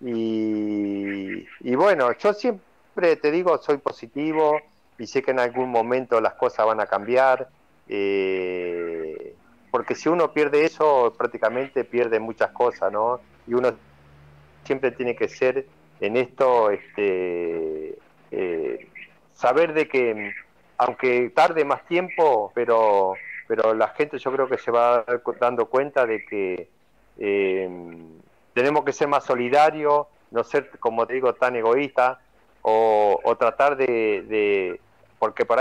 Y, 0.00 1.46
y 1.60 1.74
bueno, 1.74 2.12
yo 2.12 2.32
siempre 2.32 3.16
te 3.16 3.30
digo, 3.30 3.58
soy 3.58 3.78
positivo 3.78 4.58
y 4.98 5.06
sé 5.06 5.22
que 5.22 5.30
en 5.30 5.40
algún 5.40 5.70
momento 5.70 6.20
las 6.20 6.34
cosas 6.34 6.66
van 6.66 6.80
a 6.80 6.86
cambiar 6.86 7.48
eh, 7.92 9.34
porque 9.72 9.96
si 9.96 10.08
uno 10.08 10.32
pierde 10.32 10.64
eso, 10.64 11.12
prácticamente 11.18 11.82
pierde 11.82 12.20
muchas 12.20 12.52
cosas, 12.52 12.92
¿no? 12.92 13.20
Y 13.48 13.54
uno 13.54 13.72
siempre 14.62 14.92
tiene 14.92 15.16
que 15.16 15.28
ser 15.28 15.66
en 16.00 16.16
esto, 16.16 16.70
este, 16.70 17.98
eh, 18.30 18.88
saber 19.34 19.74
de 19.74 19.88
que, 19.88 20.32
aunque 20.78 21.30
tarde 21.30 21.64
más 21.64 21.84
tiempo, 21.86 22.52
pero, 22.54 23.14
pero 23.48 23.74
la 23.74 23.88
gente 23.88 24.18
yo 24.18 24.30
creo 24.32 24.48
que 24.48 24.58
se 24.58 24.70
va 24.70 25.04
dando 25.40 25.66
cuenta 25.66 26.06
de 26.06 26.24
que 26.24 26.68
eh, 27.18 27.68
tenemos 28.54 28.84
que 28.84 28.92
ser 28.92 29.08
más 29.08 29.24
solidarios, 29.24 30.06
no 30.30 30.44
ser, 30.44 30.70
como 30.78 31.08
te 31.08 31.14
digo, 31.14 31.34
tan 31.34 31.56
egoísta, 31.56 32.20
o, 32.62 33.36
tratar 33.38 33.76
de, 33.76 34.22
de, 34.28 34.80
porque 35.18 35.44
por 35.44 35.58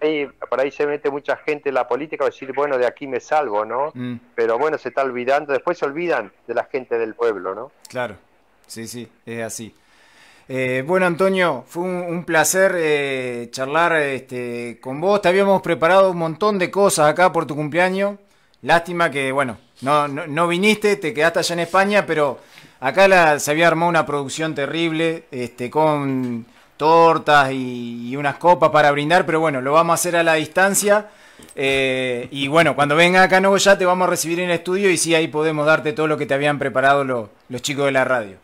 ahí 0.00 0.28
por 0.48 0.60
ahí 0.60 0.70
se 0.70 0.86
mete 0.86 1.10
mucha 1.10 1.36
gente 1.36 1.68
en 1.68 1.74
la 1.74 1.88
política 1.88 2.24
a 2.24 2.28
decir, 2.28 2.52
bueno, 2.52 2.78
de 2.78 2.86
aquí 2.86 3.06
me 3.06 3.20
salvo, 3.20 3.64
¿no? 3.64 3.90
Mm. 3.94 4.16
Pero 4.34 4.58
bueno, 4.58 4.78
se 4.78 4.90
está 4.90 5.02
olvidando, 5.02 5.52
después 5.52 5.78
se 5.78 5.84
olvidan 5.84 6.32
de 6.46 6.54
la 6.54 6.64
gente 6.64 6.98
del 6.98 7.14
pueblo, 7.14 7.54
¿no? 7.54 7.72
Claro, 7.88 8.16
sí, 8.66 8.86
sí, 8.86 9.08
es 9.24 9.42
así. 9.42 9.74
Eh, 10.48 10.84
bueno, 10.86 11.06
Antonio, 11.06 11.64
fue 11.66 11.82
un, 11.82 12.24
placer 12.24 12.74
eh, 12.76 13.48
charlar 13.50 13.96
este, 13.96 14.78
con 14.80 15.00
vos. 15.00 15.20
Te 15.20 15.28
habíamos 15.28 15.60
preparado 15.60 16.12
un 16.12 16.18
montón 16.18 16.58
de 16.58 16.70
cosas 16.70 17.08
acá 17.10 17.32
por 17.32 17.46
tu 17.46 17.56
cumpleaños. 17.56 18.16
Lástima 18.62 19.10
que, 19.10 19.32
bueno, 19.32 19.58
no, 19.82 20.06
no, 20.08 20.48
viniste, 20.48 20.96
te 20.96 21.12
quedaste 21.12 21.40
allá 21.40 21.52
en 21.54 21.60
España, 21.60 22.06
pero 22.06 22.38
acá 22.80 23.08
la, 23.08 23.38
se 23.40 23.50
había 23.50 23.66
armado 23.66 23.90
una 23.90 24.06
producción 24.06 24.54
terrible 24.54 25.24
este, 25.30 25.68
con 25.68 26.46
tortas 26.76 27.50
y, 27.52 28.14
unas 28.16 28.36
copas 28.36 28.70
para 28.70 28.90
brindar, 28.90 29.26
pero 29.26 29.40
bueno, 29.40 29.60
lo 29.60 29.72
vamos 29.72 29.92
a 29.92 29.94
hacer 29.94 30.16
a 30.16 30.22
la 30.22 30.34
distancia. 30.34 31.08
Eh, 31.54 32.28
y 32.30 32.48
bueno, 32.48 32.74
cuando 32.74 32.96
venga 32.96 33.22
acá 33.22 33.38
a 33.38 33.56
ya 33.56 33.76
te 33.76 33.84
vamos 33.84 34.06
a 34.06 34.10
recibir 34.10 34.40
en 34.40 34.46
el 34.50 34.56
estudio 34.56 34.90
y 34.90 34.96
sí, 34.96 35.14
ahí 35.14 35.28
podemos 35.28 35.66
darte 35.66 35.92
todo 35.92 36.06
lo 36.06 36.16
que 36.16 36.26
te 36.26 36.34
habían 36.34 36.58
preparado 36.58 37.04
los 37.04 37.62
chicos 37.62 37.86
de 37.86 37.92
la 37.92 38.04
radio. 38.04 38.38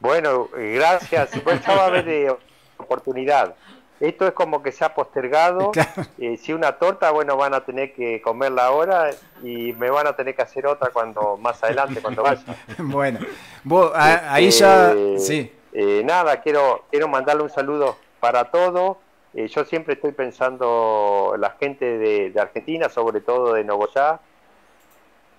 Bueno, 0.00 0.48
eh, 0.56 0.72
gracias. 0.76 1.30
Pues 1.44 1.60
de 2.04 2.34
oportunidad. 2.78 3.54
Esto 4.00 4.26
es 4.26 4.32
como 4.32 4.62
que 4.62 4.72
se 4.72 4.84
ha 4.84 4.94
postergado. 4.94 5.70
Eh, 6.18 6.36
si 6.36 6.52
una 6.52 6.72
torta, 6.72 7.10
bueno, 7.10 7.36
van 7.36 7.54
a 7.54 7.64
tener 7.64 7.94
que 7.94 8.20
comerla 8.20 8.66
ahora 8.66 9.10
y 9.42 9.72
me 9.72 9.90
van 9.90 10.06
a 10.06 10.14
tener 10.14 10.34
que 10.34 10.42
hacer 10.42 10.66
otra 10.66 10.90
cuando 10.90 11.38
más 11.38 11.62
adelante, 11.62 12.02
cuando 12.02 12.22
vaya. 12.22 12.42
bueno, 12.78 13.20
vos, 13.64 13.90
ahí 13.94 14.50
ya, 14.50 14.92
este, 14.92 15.18
sí. 15.18 15.52
Eh, 15.72 16.02
nada, 16.04 16.42
quiero, 16.42 16.84
quiero 16.90 17.08
mandarle 17.08 17.42
un 17.44 17.50
saludo 17.50 17.96
para 18.18 18.50
todos. 18.50 18.98
Eh, 19.32 19.48
yo 19.48 19.64
siempre 19.64 19.94
estoy 19.94 20.12
pensando 20.12 21.34
la 21.38 21.50
gente 21.58 21.98
de, 21.98 22.38
Argentina, 22.38 22.90
sobre 22.90 23.22
todo 23.22 23.54
de 23.54 23.64
Nogoyá. 23.64 24.20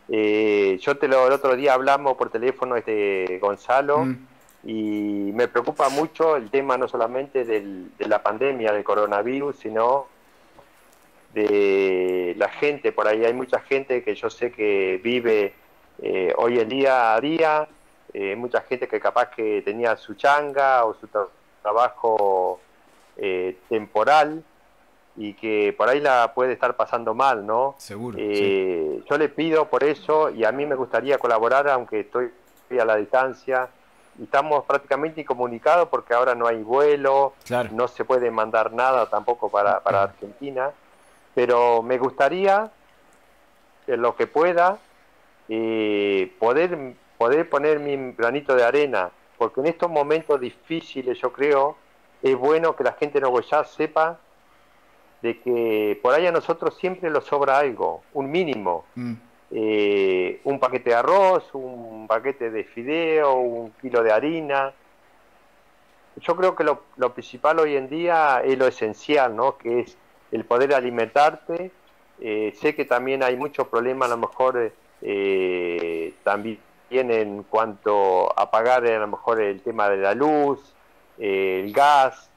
yo 0.08 0.98
te 0.98 1.08
lo, 1.08 1.28
el 1.28 1.34
otro 1.34 1.56
día 1.56 1.74
hablamos 1.74 2.18
por 2.18 2.32
teléfono 2.32 2.76
este 2.76 3.38
Gonzalo. 3.40 4.06
Mm 4.06 4.31
y 4.64 5.32
me 5.34 5.48
preocupa 5.48 5.90
mucho 5.90 6.36
el 6.36 6.50
tema 6.52 6.78
no 6.78 6.88
solamente 6.88 7.46
de 7.46 8.08
la 8.08 8.22
pandemia 8.22 8.72
del 8.72 8.84
coronavirus, 8.84 9.58
sino 9.58 10.08
de 11.34 12.36
la 12.38 12.50
gente 12.50 12.92
por 12.92 13.08
ahí. 13.08 13.26
Hay 13.26 13.34
mucha 13.34 13.60
gente 13.62 14.04
que 14.04 14.14
yo 14.14 14.30
sé 14.30 14.52
que 14.52 15.00
vive 15.04 15.54
eh, 16.00 16.34
hoy 16.38 16.60
en 16.60 16.70
día 16.70 17.16
a 17.16 17.22
día, 17.22 17.68
eh, 18.14 18.36
mucha 18.36 18.62
gente 18.62 18.88
que 18.88 19.00
capaz 19.00 19.30
que 19.32 19.64
tenía 19.64 19.96
su 19.98 20.14
changa 20.14 20.86
o 20.86 20.94
su 20.94 21.08
trabajo 21.62 22.60
eh, 23.18 23.58
temporal 23.68 24.44
y 25.18 25.34
que 25.34 25.74
por 25.76 25.90
ahí 25.90 26.00
la 26.00 26.34
puede 26.36 26.54
estar 26.54 26.76
pasando 26.76 27.16
mal, 27.16 27.46
¿no? 27.46 27.76
Seguro. 27.80 28.18
Yo 28.20 29.18
le 29.18 29.30
pido 29.30 29.70
por 29.70 29.84
eso 29.84 30.30
y 30.30 30.46
a 30.46 30.52
mí 30.52 30.68
me 30.68 30.76
gustaría 30.76 31.18
colaborar, 31.18 31.68
aunque 31.68 32.02
estoy 32.02 32.32
a 32.80 32.86
la 32.86 32.96
distancia 32.98 33.70
estamos 34.22 34.66
prácticamente 34.66 35.22
incomunicados 35.22 35.90
porque 35.90 36.14
ahora 36.14 36.36
no 36.36 36.48
hay 36.48 36.64
vuelo, 36.64 37.34
no 37.72 37.88
se 37.88 38.06
puede 38.06 38.32
mandar 38.32 38.74
nada 38.74 39.08
tampoco 39.08 39.50
para, 39.50 39.80
para 39.82 40.04
Argentina, 40.04 40.72
pero 41.34 41.82
me 41.82 41.98
gustaría, 41.98 42.72
en 43.88 44.02
lo 44.02 44.16
que 44.16 44.28
pueda, 44.28 44.78
eh, 45.50 46.34
poder, 46.40 46.96
poder 47.18 47.50
poner 47.50 47.80
mi 47.80 48.14
granito 48.14 48.56
de 48.56 48.64
arena, 48.64 49.12
porque 49.38 49.62
en 49.62 49.68
estos 49.68 49.90
momentos 49.90 50.40
difíciles 50.40 51.20
yo 51.20 51.32
creo 51.32 51.76
es 52.22 52.38
bueno 52.38 52.76
que 52.76 52.84
la 52.84 52.94
gente 52.94 53.20
de 53.20 53.44
ya 53.50 53.64
sepa 53.64 54.20
de 55.22 55.40
que 55.40 56.00
por 56.02 56.14
ahí 56.14 56.28
a 56.28 56.32
nosotros 56.32 56.78
siempre 56.78 57.10
nos 57.10 57.26
sobra 57.26 57.58
algo, 57.58 58.04
un 58.14 58.30
mínimo. 58.30 58.86
Mm. 58.96 59.14
Eh, 59.54 60.40
un 60.46 60.60
paquete 60.60 60.92
de 60.92 60.96
arroz, 60.96 61.50
un 61.54 62.08
paquete 62.08 62.52
de 62.52 62.64
fideo, 62.64 63.34
un 63.34 63.72
kilo 63.82 64.02
de 64.02 64.12
harina. 64.12 64.74
Yo 66.18 66.36
creo 66.38 66.56
que 66.56 66.64
lo, 66.64 67.14
principal 67.14 67.60
hoy 67.60 67.76
en 67.76 67.90
día 67.90 68.42
es 68.46 68.58
lo 68.58 68.68
esencial, 68.68 69.36
¿no? 69.36 69.58
que 69.58 69.82
es 69.82 69.98
el 70.32 70.46
poder 70.46 70.74
alimentarte. 70.74 71.72
Eh, 72.22 72.54
sé 72.56 72.76
que 72.76 72.86
también 72.86 73.24
hay 73.24 73.36
muchos 73.36 73.68
problemas, 73.68 74.10
a 74.10 74.16
lo 74.16 74.22
mejor 74.22 74.72
eh, 75.02 76.14
también 76.24 76.60
en 76.90 77.44
cuanto 77.44 78.38
a 78.38 78.52
pagar 78.52 78.86
a 78.86 79.00
lo 79.00 79.08
mejor 79.08 79.42
el 79.42 79.62
tema 79.62 79.90
de 79.90 79.98
la 79.98 80.14
luz, 80.14 80.60
el 81.18 81.74
gas. 81.74 82.30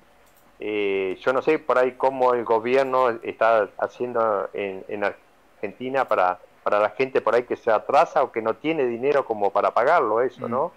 yo 0.59 1.33
no 1.33 1.43
sé 1.43 1.59
por 1.59 1.79
ahí 1.79 1.93
cómo 1.93 2.35
el 2.35 2.45
gobierno 2.45 3.11
está 3.23 3.69
haciendo 3.79 4.49
en, 4.53 4.85
en 4.89 5.05
Argentina 5.05 6.07
para 6.07 6.39
para 6.65 6.81
la 6.81 6.91
gente 6.91 7.21
por 7.21 7.35
ahí 7.35 7.45
que 7.45 7.57
se 7.57 7.71
atrasa 7.71 8.23
o 8.23 8.33
que 8.33 8.43
no 8.43 8.55
tiene 8.55 8.87
dinero 8.87 9.25
como 9.25 9.51
para 9.51 9.73
pagarlo, 9.73 10.23
eso, 10.23 10.49
¿no? 10.49 10.73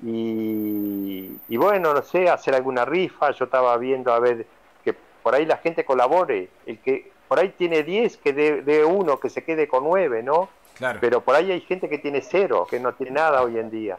Mm. 0.00 1.36
Y, 1.48 1.56
bueno, 1.56 1.94
no 1.94 2.02
sé, 2.02 2.28
hacer 2.28 2.54
alguna 2.54 2.84
rifa, 2.84 3.30
yo 3.30 3.46
estaba 3.46 3.76
viendo 3.78 4.12
a 4.12 4.18
ver 4.20 4.46
que 4.84 4.94
por 5.22 5.34
ahí 5.34 5.46
la 5.46 5.56
gente 5.56 5.84
colabore, 5.84 6.50
el 6.66 6.78
que 6.78 7.10
por 7.26 7.38
ahí 7.38 7.54
tiene 7.56 7.82
10, 7.82 8.18
que 8.18 8.32
de, 8.34 8.84
uno, 8.84 9.18
que 9.18 9.30
se 9.30 9.42
quede 9.42 9.66
con 9.66 9.84
9, 9.84 10.22
¿no? 10.22 10.50
Claro. 10.74 10.98
Pero 11.00 11.22
por 11.22 11.36
ahí 11.36 11.50
hay 11.52 11.60
gente 11.62 11.88
que 11.88 11.98
tiene 11.98 12.20
cero, 12.20 12.66
que 12.68 12.80
no 12.80 12.92
tiene 12.92 13.12
nada 13.12 13.42
hoy 13.42 13.58
en 13.58 13.70
día. 13.70 13.96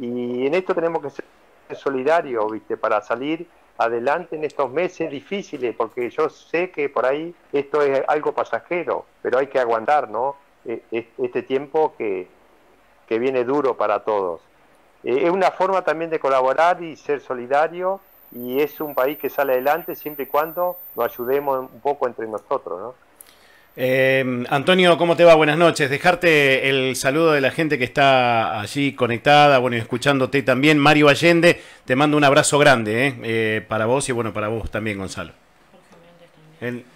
Y 0.00 0.46
en 0.46 0.54
esto 0.54 0.74
tenemos 0.74 1.02
que 1.02 1.10
ser 1.10 1.24
solidarios, 1.74 2.50
¿viste? 2.50 2.76
Para 2.76 3.02
salir 3.02 3.46
adelante 3.78 4.34
en 4.36 4.44
estos 4.44 4.70
meses 4.70 5.10
difíciles, 5.10 5.76
porque 5.76 6.10
yo 6.10 6.30
sé 6.30 6.70
que 6.70 6.88
por 6.88 7.04
ahí 7.04 7.34
esto 7.52 7.82
es 7.82 8.02
algo 8.08 8.32
pasajero, 8.32 9.04
pero 9.22 9.38
hay 9.38 9.48
que 9.48 9.60
aguantar, 9.60 10.08
¿no? 10.08 10.36
E, 10.66 10.82
e, 10.90 11.06
este 11.18 11.42
tiempo 11.42 11.94
que, 11.96 12.26
que 13.08 13.18
viene 13.18 13.44
duro 13.44 13.76
para 13.76 14.00
todos. 14.00 14.40
Eh, 15.04 15.22
es 15.24 15.30
una 15.30 15.50
forma 15.50 15.82
también 15.82 16.10
de 16.10 16.18
colaborar 16.18 16.82
y 16.82 16.96
ser 16.96 17.20
solidario 17.20 18.00
y 18.32 18.60
es 18.60 18.80
un 18.80 18.94
país 18.94 19.18
que 19.18 19.30
sale 19.30 19.52
adelante 19.52 19.94
siempre 19.94 20.24
y 20.24 20.26
cuando 20.26 20.76
nos 20.96 21.12
ayudemos 21.12 21.70
un 21.72 21.80
poco 21.80 22.06
entre 22.06 22.26
nosotros, 22.26 22.80
¿no? 22.80 23.06
Eh, 23.78 24.44
Antonio, 24.48 24.96
¿cómo 24.96 25.16
te 25.16 25.24
va? 25.24 25.34
Buenas 25.34 25.58
noches. 25.58 25.90
Dejarte 25.90 26.70
el 26.70 26.96
saludo 26.96 27.32
de 27.32 27.42
la 27.42 27.50
gente 27.50 27.76
que 27.76 27.84
está 27.84 28.58
allí 28.58 28.94
conectada, 28.94 29.58
bueno, 29.58 29.76
escuchándote 29.76 30.42
también. 30.42 30.78
Mario 30.78 31.08
Allende, 31.08 31.60
te 31.84 31.94
mando 31.94 32.16
un 32.16 32.24
abrazo 32.24 32.58
grande 32.58 33.08
¿eh? 33.08 33.14
eh 33.22 33.66
para 33.68 33.84
vos 33.84 34.08
y 34.08 34.12
bueno, 34.12 34.32
para 34.32 34.48
vos 34.48 34.70
también, 34.70 34.96
Gonzalo. 34.96 35.32
El, 36.62 36.86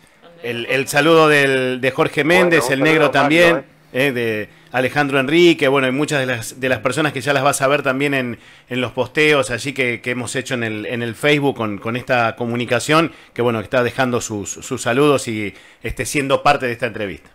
el, 0.43 0.89
saludo 0.89 1.29
del, 1.29 1.81
de 1.81 1.91
Jorge 1.91 2.25
Méndez, 2.25 2.71
el 2.71 2.83
negro 2.83 3.11
también, 3.11 3.65
¿eh? 3.93 4.13
de 4.13 4.49
Alejandro 4.73 5.19
Enrique, 5.19 5.69
bueno, 5.69 5.89
y 5.89 5.93
muchas 5.93 6.21
de 6.21 6.27
las, 6.27 6.61
de 6.61 6.69
las 6.69 6.79
personas 6.79 7.13
que 7.13 7.21
ya 7.21 7.33
las 7.33 7.43
vas 7.43 7.61
a 7.61 7.67
ver 7.67 7.83
también 7.83 8.15
en, 8.15 8.39
en 8.69 8.81
los 8.81 8.93
posteos 8.93 9.51
allí 9.51 9.73
que, 9.73 10.01
que, 10.01 10.13
hemos 10.13 10.37
hecho 10.37 10.55
en 10.55 10.63
el, 10.63 10.87
en 10.87 11.03
el 11.03 11.15
Facebook 11.15 11.57
con, 11.57 11.79
con 11.79 11.97
esta 11.97 12.37
comunicación, 12.37 13.13
que 13.35 13.43
bueno, 13.43 13.61
está 13.61 13.83
dejando 13.83 14.21
sus, 14.21 14.51
sus 14.51 14.83
saludos 14.83 15.27
y 15.29 15.55
esté 15.83 16.07
siendo 16.07 16.43
parte 16.43 16.67
de 16.67 16.73
esta 16.73 16.87
entrevista. 16.87 17.31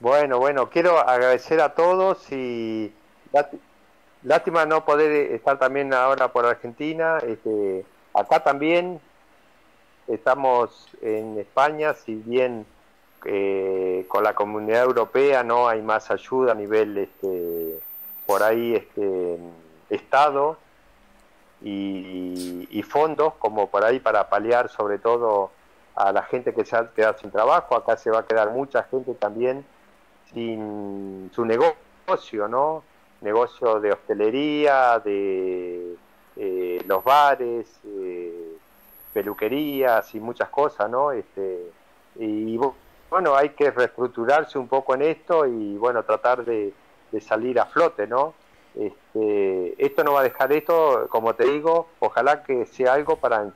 Bueno, 0.00 0.38
bueno, 0.38 0.70
quiero 0.70 0.98
agradecer 0.98 1.60
a 1.60 1.74
todos 1.74 2.32
y 2.32 2.90
lástima 4.22 4.64
no 4.64 4.86
poder 4.86 5.32
estar 5.32 5.58
también 5.58 5.92
ahora 5.92 6.32
por 6.32 6.46
Argentina. 6.46 7.18
Este, 7.18 7.84
acá 8.14 8.42
también 8.42 8.98
estamos 10.14 10.88
en 11.00 11.38
España, 11.38 11.94
si 11.94 12.14
bien 12.14 12.66
eh, 13.24 14.04
con 14.08 14.24
la 14.24 14.34
comunidad 14.34 14.84
europea 14.84 15.42
no 15.42 15.68
hay 15.68 15.82
más 15.82 16.10
ayuda 16.10 16.52
a 16.52 16.54
nivel 16.54 16.98
este, 16.98 17.80
por 18.26 18.42
ahí 18.42 18.74
este, 18.74 19.38
estado 19.88 20.56
y, 21.62 22.82
fondos 22.88 23.34
como 23.34 23.68
por 23.68 23.84
ahí 23.84 24.00
para 24.00 24.28
paliar 24.28 24.68
sobre 24.68 24.98
todo 24.98 25.52
a 25.94 26.10
la 26.10 26.22
gente 26.22 26.52
que 26.52 26.64
se 26.64 26.74
ha 26.74 26.90
quedado 26.92 27.18
sin 27.18 27.30
trabajo. 27.30 27.76
Acá 27.76 27.96
se 27.96 28.10
va 28.10 28.20
a 28.20 28.26
quedar 28.26 28.50
mucha 28.50 28.82
gente 28.84 29.14
también 29.14 29.64
sin 30.32 31.30
su 31.32 31.44
negocio 31.44 32.48
no 32.48 32.82
negocio 33.20 33.80
de 33.80 33.92
hostelería 33.92 34.98
de 34.98 35.96
eh, 36.36 36.82
los 36.86 37.04
bares 37.04 37.68
eh, 37.84 38.49
peluquerías 39.12 40.14
y 40.14 40.20
muchas 40.20 40.48
cosas 40.48 40.88
no 40.90 41.12
este 41.12 41.70
y 42.16 42.56
bueno, 43.10 43.34
hay 43.34 43.50
que 43.50 43.70
reestructurarse 43.70 44.58
un 44.58 44.68
poco 44.68 44.94
en 44.94 45.02
esto 45.02 45.46
y 45.46 45.76
bueno, 45.76 46.04
tratar 46.04 46.44
de, 46.44 46.72
salir 47.20 47.58
a 47.58 47.66
flote, 47.66 48.06
¿no? 48.06 48.34
Este, 48.76 49.84
esto 49.84 50.04
no 50.04 50.12
va 50.12 50.20
a 50.20 50.24
dejar 50.24 50.52
esto, 50.52 51.08
como 51.08 51.34
te 51.34 51.44
digo, 51.44 51.88
ojalá 51.98 52.44
que 52.44 52.66
sea 52.66 52.92
algo 52.94 53.16
para 53.16 53.50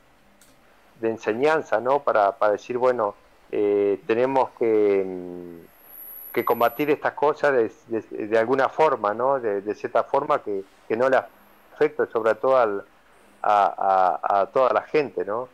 de 1.01 1.09
enseñanza, 1.09 1.81
¿no? 1.81 2.01
Para, 2.01 2.33
para 2.33 2.53
decir, 2.53 2.79
bueno, 2.79 3.15
eh, 3.53 4.01
tenemos 4.09 4.51
que, 4.59 5.07
que, 6.33 6.45
combatir 6.45 6.91
estas 6.91 7.13
cosas 7.13 7.53
de, 7.53 8.01
de, 8.27 8.39
alguna 8.39 8.69
forma, 8.69 9.15
¿no? 9.15 9.39
De, 9.39 9.75
cierta 9.77 10.03
forma 10.03 10.43
que, 10.43 10.65
que, 10.89 10.97
no 10.97 11.09
le 11.09 11.19
afecte 11.75 12.07
sobre 12.07 12.35
todo 12.35 12.57
al, 12.57 12.85
a, 13.45 14.19
a, 14.23 14.41
a, 14.41 14.47
toda 14.47 14.73
la 14.73 14.83
gente, 14.83 15.25
¿no? 15.25 15.49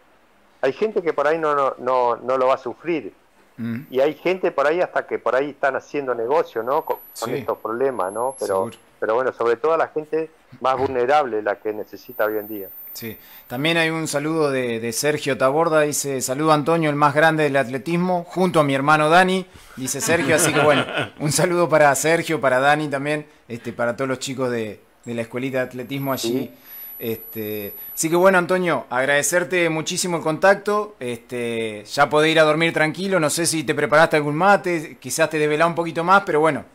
Hay 0.62 0.72
gente 0.72 1.02
que 1.02 1.12
por 1.12 1.26
ahí 1.26 1.38
no, 1.38 1.54
no, 1.54 1.74
no, 1.78 2.16
no 2.16 2.36
lo 2.36 2.46
va 2.46 2.54
a 2.54 2.58
sufrir, 2.58 3.12
Mm. 3.60 3.82
Y 3.90 4.00
hay 4.00 4.14
gente 4.14 4.50
por 4.52 4.66
ahí 4.66 4.80
hasta 4.80 5.06
que 5.06 5.18
por 5.18 5.36
ahí 5.36 5.50
están 5.50 5.76
haciendo 5.76 6.14
negocio, 6.14 6.62
¿no? 6.62 6.82
Con, 6.82 6.98
estos 7.34 7.58
problemas, 7.58 8.10
¿no? 8.10 8.34
Pero, 8.40 8.70
pero 8.98 9.14
bueno, 9.14 9.32
sobre 9.34 9.56
todo 9.56 9.76
la 9.76 9.88
gente 9.88 10.30
más 10.62 10.78
vulnerable, 10.78 11.42
la 11.42 11.56
que 11.56 11.74
necesita 11.74 12.24
hoy 12.24 12.38
en 12.38 12.48
día. 12.48 12.68
Sí, 12.94 13.18
también 13.46 13.76
hay 13.76 13.90
un 13.90 14.08
saludo 14.08 14.50
de, 14.50 14.90
Sergio 14.94 15.36
Taborda, 15.36 15.82
dice, 15.82 16.22
saludo 16.22 16.52
Antonio, 16.52 16.88
el 16.88 16.96
más 16.96 17.14
grande 17.14 17.44
del 17.44 17.56
atletismo, 17.56 18.24
junto 18.24 18.60
a 18.60 18.64
mi 18.64 18.74
hermano 18.74 19.10
Dani, 19.10 19.46
dice 19.76 20.00
Sergio, 20.00 20.34
así 20.34 20.54
que 20.54 20.60
bueno, 20.60 20.86
un 21.20 21.30
saludo 21.30 21.68
para 21.68 21.94
Sergio, 21.94 22.40
para 22.40 22.60
Dani 22.60 22.88
también, 22.88 23.26
este, 23.46 23.74
para 23.74 23.94
todos 23.94 24.08
los 24.08 24.18
chicos 24.20 24.50
de, 24.50 24.80
la 25.04 25.20
escuelita 25.20 25.58
de 25.58 25.64
atletismo 25.64 26.14
allí. 26.14 26.50
Este, 27.00 27.72
así 27.94 28.10
que 28.10 28.16
bueno, 28.16 28.36
Antonio, 28.36 28.84
agradecerte 28.90 29.70
muchísimo 29.70 30.18
el 30.18 30.22
contacto. 30.22 30.96
Este, 31.00 31.82
ya 31.86 32.10
podés 32.10 32.30
ir 32.30 32.38
a 32.38 32.44
dormir 32.44 32.74
tranquilo. 32.74 33.18
No 33.18 33.30
sé 33.30 33.46
si 33.46 33.64
te 33.64 33.74
preparaste 33.74 34.16
algún 34.16 34.36
mate, 34.36 34.98
quizás 35.00 35.30
te 35.30 35.38
desvelá 35.38 35.66
un 35.66 35.74
poquito 35.74 36.04
más, 36.04 36.24
pero 36.26 36.40
bueno, 36.40 36.66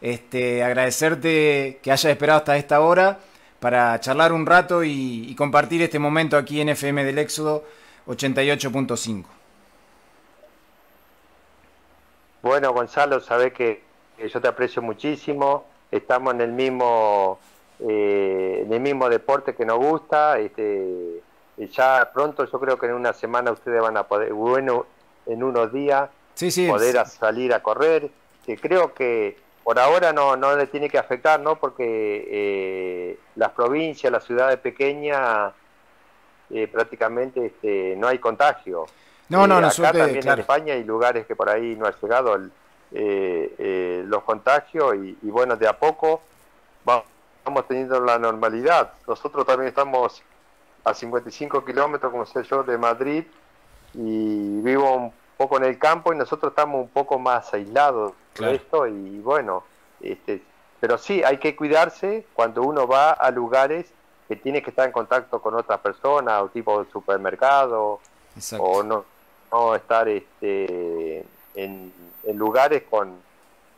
este, 0.00 0.62
agradecerte 0.62 1.80
que 1.82 1.90
hayas 1.90 2.04
esperado 2.04 2.38
hasta 2.38 2.56
esta 2.56 2.80
hora 2.80 3.18
para 3.58 3.98
charlar 3.98 4.32
un 4.32 4.46
rato 4.46 4.84
y, 4.84 5.34
compartir 5.36 5.82
este 5.82 5.98
momento 5.98 6.36
aquí 6.36 6.60
en 6.60 6.68
FM 6.68 7.04
del 7.04 7.18
Éxodo 7.18 7.64
88.5. 8.06 9.24
Bueno, 12.42 12.72
Gonzalo, 12.72 13.18
sabes 13.20 13.52
que 13.52 13.82
yo 14.32 14.40
te 14.40 14.46
aprecio 14.46 14.80
muchísimo. 14.80 15.64
Estamos 15.90 16.34
en 16.34 16.40
el 16.40 16.52
mismo 16.52 17.38
eh, 17.88 18.62
en 18.64 18.72
el 18.72 18.80
mismo 18.80 19.08
deporte 19.08 19.54
que 19.54 19.64
nos 19.64 19.78
gusta. 19.78 20.38
Este, 20.38 21.20
ya 21.58 22.10
pronto, 22.12 22.44
yo 22.44 22.60
creo 22.60 22.78
que 22.78 22.86
en 22.86 22.94
una 22.94 23.12
semana 23.12 23.52
ustedes 23.52 23.80
van 23.80 23.96
a 23.96 24.04
poder, 24.04 24.32
bueno, 24.32 24.86
en 25.26 25.42
unos 25.42 25.72
días, 25.72 26.08
poder 26.68 27.06
salir 27.06 27.52
a 27.52 27.62
correr. 27.62 28.10
Que 28.44 28.56
creo 28.56 28.92
que 28.92 29.36
por 29.62 29.78
ahora 29.78 30.12
no, 30.12 30.36
no 30.36 30.56
le 30.56 30.66
tiene 30.66 30.88
que 30.88 30.98
afectar, 30.98 31.40
¿no? 31.40 31.56
Porque 31.56 32.26
eh, 32.28 33.18
las 33.36 33.50
provincias, 33.50 34.12
las 34.12 34.24
ciudades 34.24 34.58
pequeñas, 34.58 35.52
eh, 36.50 36.66
prácticamente 36.66 37.46
este, 37.46 37.94
no 37.96 38.08
hay 38.08 38.18
contagio. 38.18 38.86
No, 39.28 39.46
no, 39.46 39.60
no, 39.60 39.68
acá 39.68 39.92
también 39.92 40.28
en 40.28 40.38
España 40.38 40.74
hay 40.74 40.84
lugares 40.84 41.26
que 41.26 41.34
por 41.34 41.48
ahí 41.48 41.74
no 41.76 41.86
ha 41.86 41.94
llegado 42.00 42.38
los 42.90 44.22
contagios 44.24 44.94
y, 44.96 45.16
y, 45.22 45.30
bueno, 45.30 45.56
de 45.56 45.66
a 45.66 45.78
poco 45.78 46.20
vamos 46.84 47.11
estamos 47.52 47.68
teniendo 47.68 48.00
la 48.00 48.18
normalidad. 48.18 48.92
Nosotros 49.06 49.44
también 49.44 49.68
estamos 49.68 50.22
a 50.84 50.94
55 50.94 51.64
kilómetros, 51.64 52.10
como 52.10 52.24
sé 52.24 52.42
yo, 52.44 52.62
de 52.62 52.78
Madrid 52.78 53.24
y 53.92 54.60
vivo 54.62 54.96
un 54.96 55.12
poco 55.36 55.58
en 55.58 55.64
el 55.64 55.78
campo 55.78 56.14
y 56.14 56.16
nosotros 56.16 56.52
estamos 56.52 56.80
un 56.80 56.88
poco 56.88 57.18
más 57.18 57.52
aislados 57.52 58.14
de 58.38 58.54
esto 58.54 58.86
y 58.86 59.18
bueno, 59.18 59.64
este, 60.00 60.42
pero 60.80 60.96
sí, 60.96 61.22
hay 61.22 61.36
que 61.36 61.54
cuidarse 61.54 62.24
cuando 62.32 62.62
uno 62.62 62.86
va 62.86 63.10
a 63.10 63.30
lugares 63.30 63.92
que 64.28 64.36
tiene 64.36 64.62
que 64.62 64.70
estar 64.70 64.86
en 64.86 64.92
contacto 64.92 65.42
con 65.42 65.54
otras 65.54 65.78
personas, 65.80 66.42
o 66.42 66.48
tipo 66.48 66.86
supermercado, 66.90 68.00
o 68.58 68.82
no, 68.82 69.04
no 69.52 69.74
estar 69.74 70.08
este, 70.08 71.18
en, 71.54 71.92
en 72.24 72.38
lugares 72.38 72.84
con, 72.88 73.14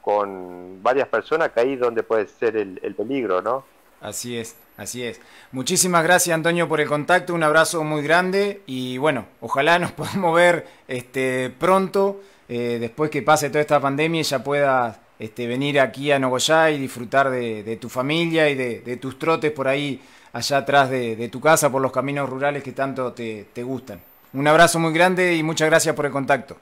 con 0.04 0.82
varias 0.82 1.08
personas, 1.08 1.50
que 1.50 1.60
ahí 1.60 1.72
es 1.72 1.80
donde 1.80 2.02
puede 2.02 2.26
ser 2.26 2.56
el, 2.56 2.94
peligro, 2.94 3.40
¿no? 3.40 3.64
Así 4.02 4.36
es, 4.36 4.54
así 4.76 5.02
es. 5.02 5.18
Muchísimas 5.50 6.04
gracias 6.04 6.34
Antonio 6.34 6.68
por 6.68 6.82
el 6.82 6.88
contacto, 6.88 7.32
un 7.32 7.42
abrazo 7.42 7.82
muy 7.84 8.02
grande 8.02 8.60
y 8.66 8.98
bueno, 8.98 9.26
ojalá 9.40 9.78
nos 9.78 9.92
podamos 10.00 10.36
ver 10.36 10.66
este, 10.88 11.50
pronto, 11.58 12.20
eh, 12.50 12.76
después 12.78 13.10
que 13.10 13.22
pase 13.22 13.48
toda 13.48 13.62
esta 13.62 13.80
pandemia 13.80 14.20
y 14.20 14.24
ya 14.24 14.44
puedas 14.44 14.98
este, 15.18 15.46
venir 15.46 15.80
aquí 15.80 16.12
a 16.12 16.18
Nogoyá 16.18 16.70
y 16.70 16.78
disfrutar 16.78 17.30
de, 17.30 17.78
tu 17.80 17.88
familia 17.88 18.50
y 18.50 18.54
de, 18.56 18.96
tus 18.98 19.18
trotes 19.18 19.52
por 19.52 19.68
ahí 19.68 20.02
allá 20.34 20.58
atrás 20.58 20.90
de, 20.90 21.28
tu 21.32 21.40
casa, 21.40 21.72
por 21.72 21.80
los 21.80 21.92
caminos 21.92 22.28
rurales 22.28 22.62
que 22.62 22.72
tanto 22.72 23.14
te, 23.14 23.46
te 23.54 23.62
gustan. 23.62 24.02
Un 24.34 24.46
abrazo 24.46 24.78
muy 24.78 24.92
grande 24.92 25.34
y 25.34 25.42
muchas 25.42 25.70
gracias 25.70 25.94
por 25.94 26.04
el 26.04 26.12
contacto. 26.12 26.58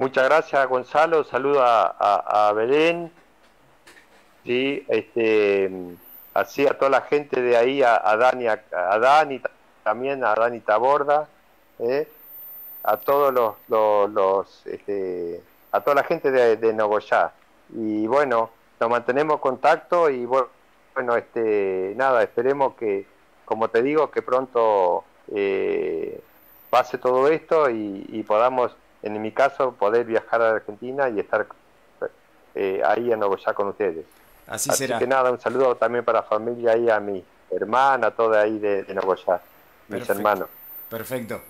Muchas 0.00 0.24
gracias, 0.24 0.66
Gonzalo. 0.66 1.24
Saludo 1.24 1.60
a, 1.62 2.50
Belén. 2.56 3.12
Sí, 4.44 4.82
este, 4.88 5.70
así 6.32 6.66
a 6.66 6.78
toda 6.78 6.90
la 6.90 7.02
gente 7.02 7.42
de 7.42 7.54
ahí, 7.54 7.82
a, 7.82 7.98
Dani, 8.16 8.46
a, 8.46 8.62
Dani 8.98 9.42
también, 9.84 10.24
a 10.24 10.34
Dani 10.34 10.60
Taborda, 10.60 11.28
¿eh? 11.80 12.08
a 12.82 12.96
todos 12.96 13.30
los, 13.34 14.08
los, 14.10 14.66
este, 14.68 15.42
a 15.70 15.82
toda 15.82 15.96
la 15.96 16.04
gente 16.04 16.30
de, 16.30 16.56
de 16.56 16.72
Nogoyá. 16.72 17.32
Y 17.74 18.06
bueno, 18.06 18.48
nos 18.80 18.88
mantenemos 18.88 19.34
en 19.34 19.40
contacto 19.40 20.08
y 20.08 20.24
bueno, 20.24 21.14
este, 21.14 21.92
nada, 21.94 22.22
esperemos 22.22 22.74
que, 22.76 23.04
como 23.44 23.68
te 23.68 23.82
digo, 23.82 24.10
que 24.10 24.22
pronto 24.22 25.04
eh, 25.34 26.22
pase 26.70 26.96
todo 26.96 27.28
esto 27.28 27.68
y 27.68 28.24
podamos 28.26 28.74
en 29.02 29.20
mi 29.20 29.32
caso, 29.32 29.72
poder 29.72 30.06
viajar 30.06 30.42
a 30.42 30.50
Argentina 30.50 31.08
y 31.08 31.20
estar 31.20 31.46
eh, 32.54 32.82
ahí 32.84 33.12
en 33.12 33.20
Nogoyá 33.20 33.54
con 33.54 33.68
ustedes. 33.68 34.04
Así, 34.46 34.70
será. 34.70 34.98
que 34.98 35.06
nada, 35.06 35.30
un 35.30 35.40
saludo 35.40 35.76
también 35.76 36.04
para 36.04 36.20
la 36.20 36.26
familia 36.26 36.76
y 36.76 36.90
a 36.90 37.00
mi 37.00 37.24
hermana, 37.50 38.10
toda 38.10 38.42
ahí 38.42 38.58
de, 38.58 38.82
de 38.82 38.94
Nogoyá, 38.94 39.40
mis 39.88 40.08
hermanos. 40.08 40.48
Perfecto. 40.88 41.40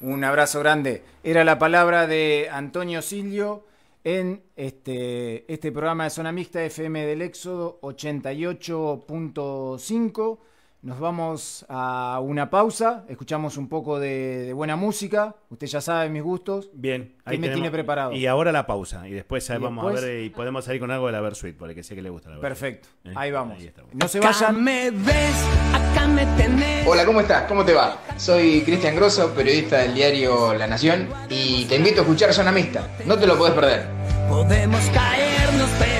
Un 0.00 0.24
abrazo 0.24 0.60
grande. 0.60 1.02
Era 1.22 1.44
la 1.44 1.58
palabra 1.58 2.06
de 2.06 2.48
Antonio 2.52 3.00
Silio 3.00 3.64
en 4.04 4.42
este, 4.54 5.50
este 5.52 5.72
programa 5.72 6.04
de 6.04 6.10
Zona 6.10 6.30
Mixta 6.30 6.62
FM 6.62 7.04
del 7.06 7.22
Éxodo 7.22 7.80
88.5. 7.80 10.38
Nos 10.84 11.00
vamos 11.00 11.64
a 11.70 12.20
una 12.22 12.50
pausa, 12.50 13.06
escuchamos 13.08 13.56
un 13.56 13.70
poco 13.70 13.98
de, 13.98 14.52
buena 14.52 14.76
música. 14.76 15.34
Usted 15.48 15.66
ya 15.66 15.80
sabe 15.80 16.10
mis 16.10 16.22
gustos. 16.22 16.68
Bien, 16.74 17.14
ahí 17.24 17.38
me 17.38 17.48
tiene 17.48 17.70
preparado? 17.70 18.12
Y 18.12 18.26
ahora 18.26 18.52
la 18.52 18.66
pausa. 18.66 19.08
Y 19.08 19.12
después 19.12 19.48
vamos 19.58 19.82
a 19.82 19.98
ver 20.02 20.24
y 20.24 20.28
podemos 20.28 20.66
salir 20.66 20.82
con 20.82 20.90
algo 20.90 21.06
de 21.06 21.12
la 21.12 21.22
Versuit, 21.22 21.56
porque 21.56 21.82
sé 21.82 21.94
que 21.94 22.02
le 22.02 22.10
gusta 22.10 22.28
la 22.28 22.38
Perfecto, 22.38 22.88
¿Eh? 23.02 23.14
ahí 23.16 23.30
vamos. 23.30 23.56
no 23.94 24.08
se 24.08 24.20
vayan. 24.20 24.62
me 24.62 24.90
ves, 24.90 25.46
acá 25.72 26.06
me 26.06 26.26
tenés. 26.36 26.86
Hola, 26.86 27.06
¿cómo 27.06 27.22
estás? 27.22 27.44
¿Cómo 27.44 27.64
te 27.64 27.72
va? 27.72 27.96
Soy 28.18 28.60
Cristian 28.60 28.94
Grosso, 28.94 29.32
periodista 29.32 29.78
del 29.78 29.94
diario 29.94 30.52
La 30.52 30.66
Nación, 30.66 31.08
y 31.30 31.64
te 31.64 31.76
invito 31.76 32.00
a 32.00 32.02
escuchar 32.02 32.34
Zona 32.34 32.52
Mixta. 32.52 32.86
No 33.06 33.18
te 33.18 33.26
lo 33.26 33.38
puedes 33.38 33.54
perder. 33.54 33.86
Podemos 34.28 34.84
caernos, 34.90 35.70
pero 35.78 35.94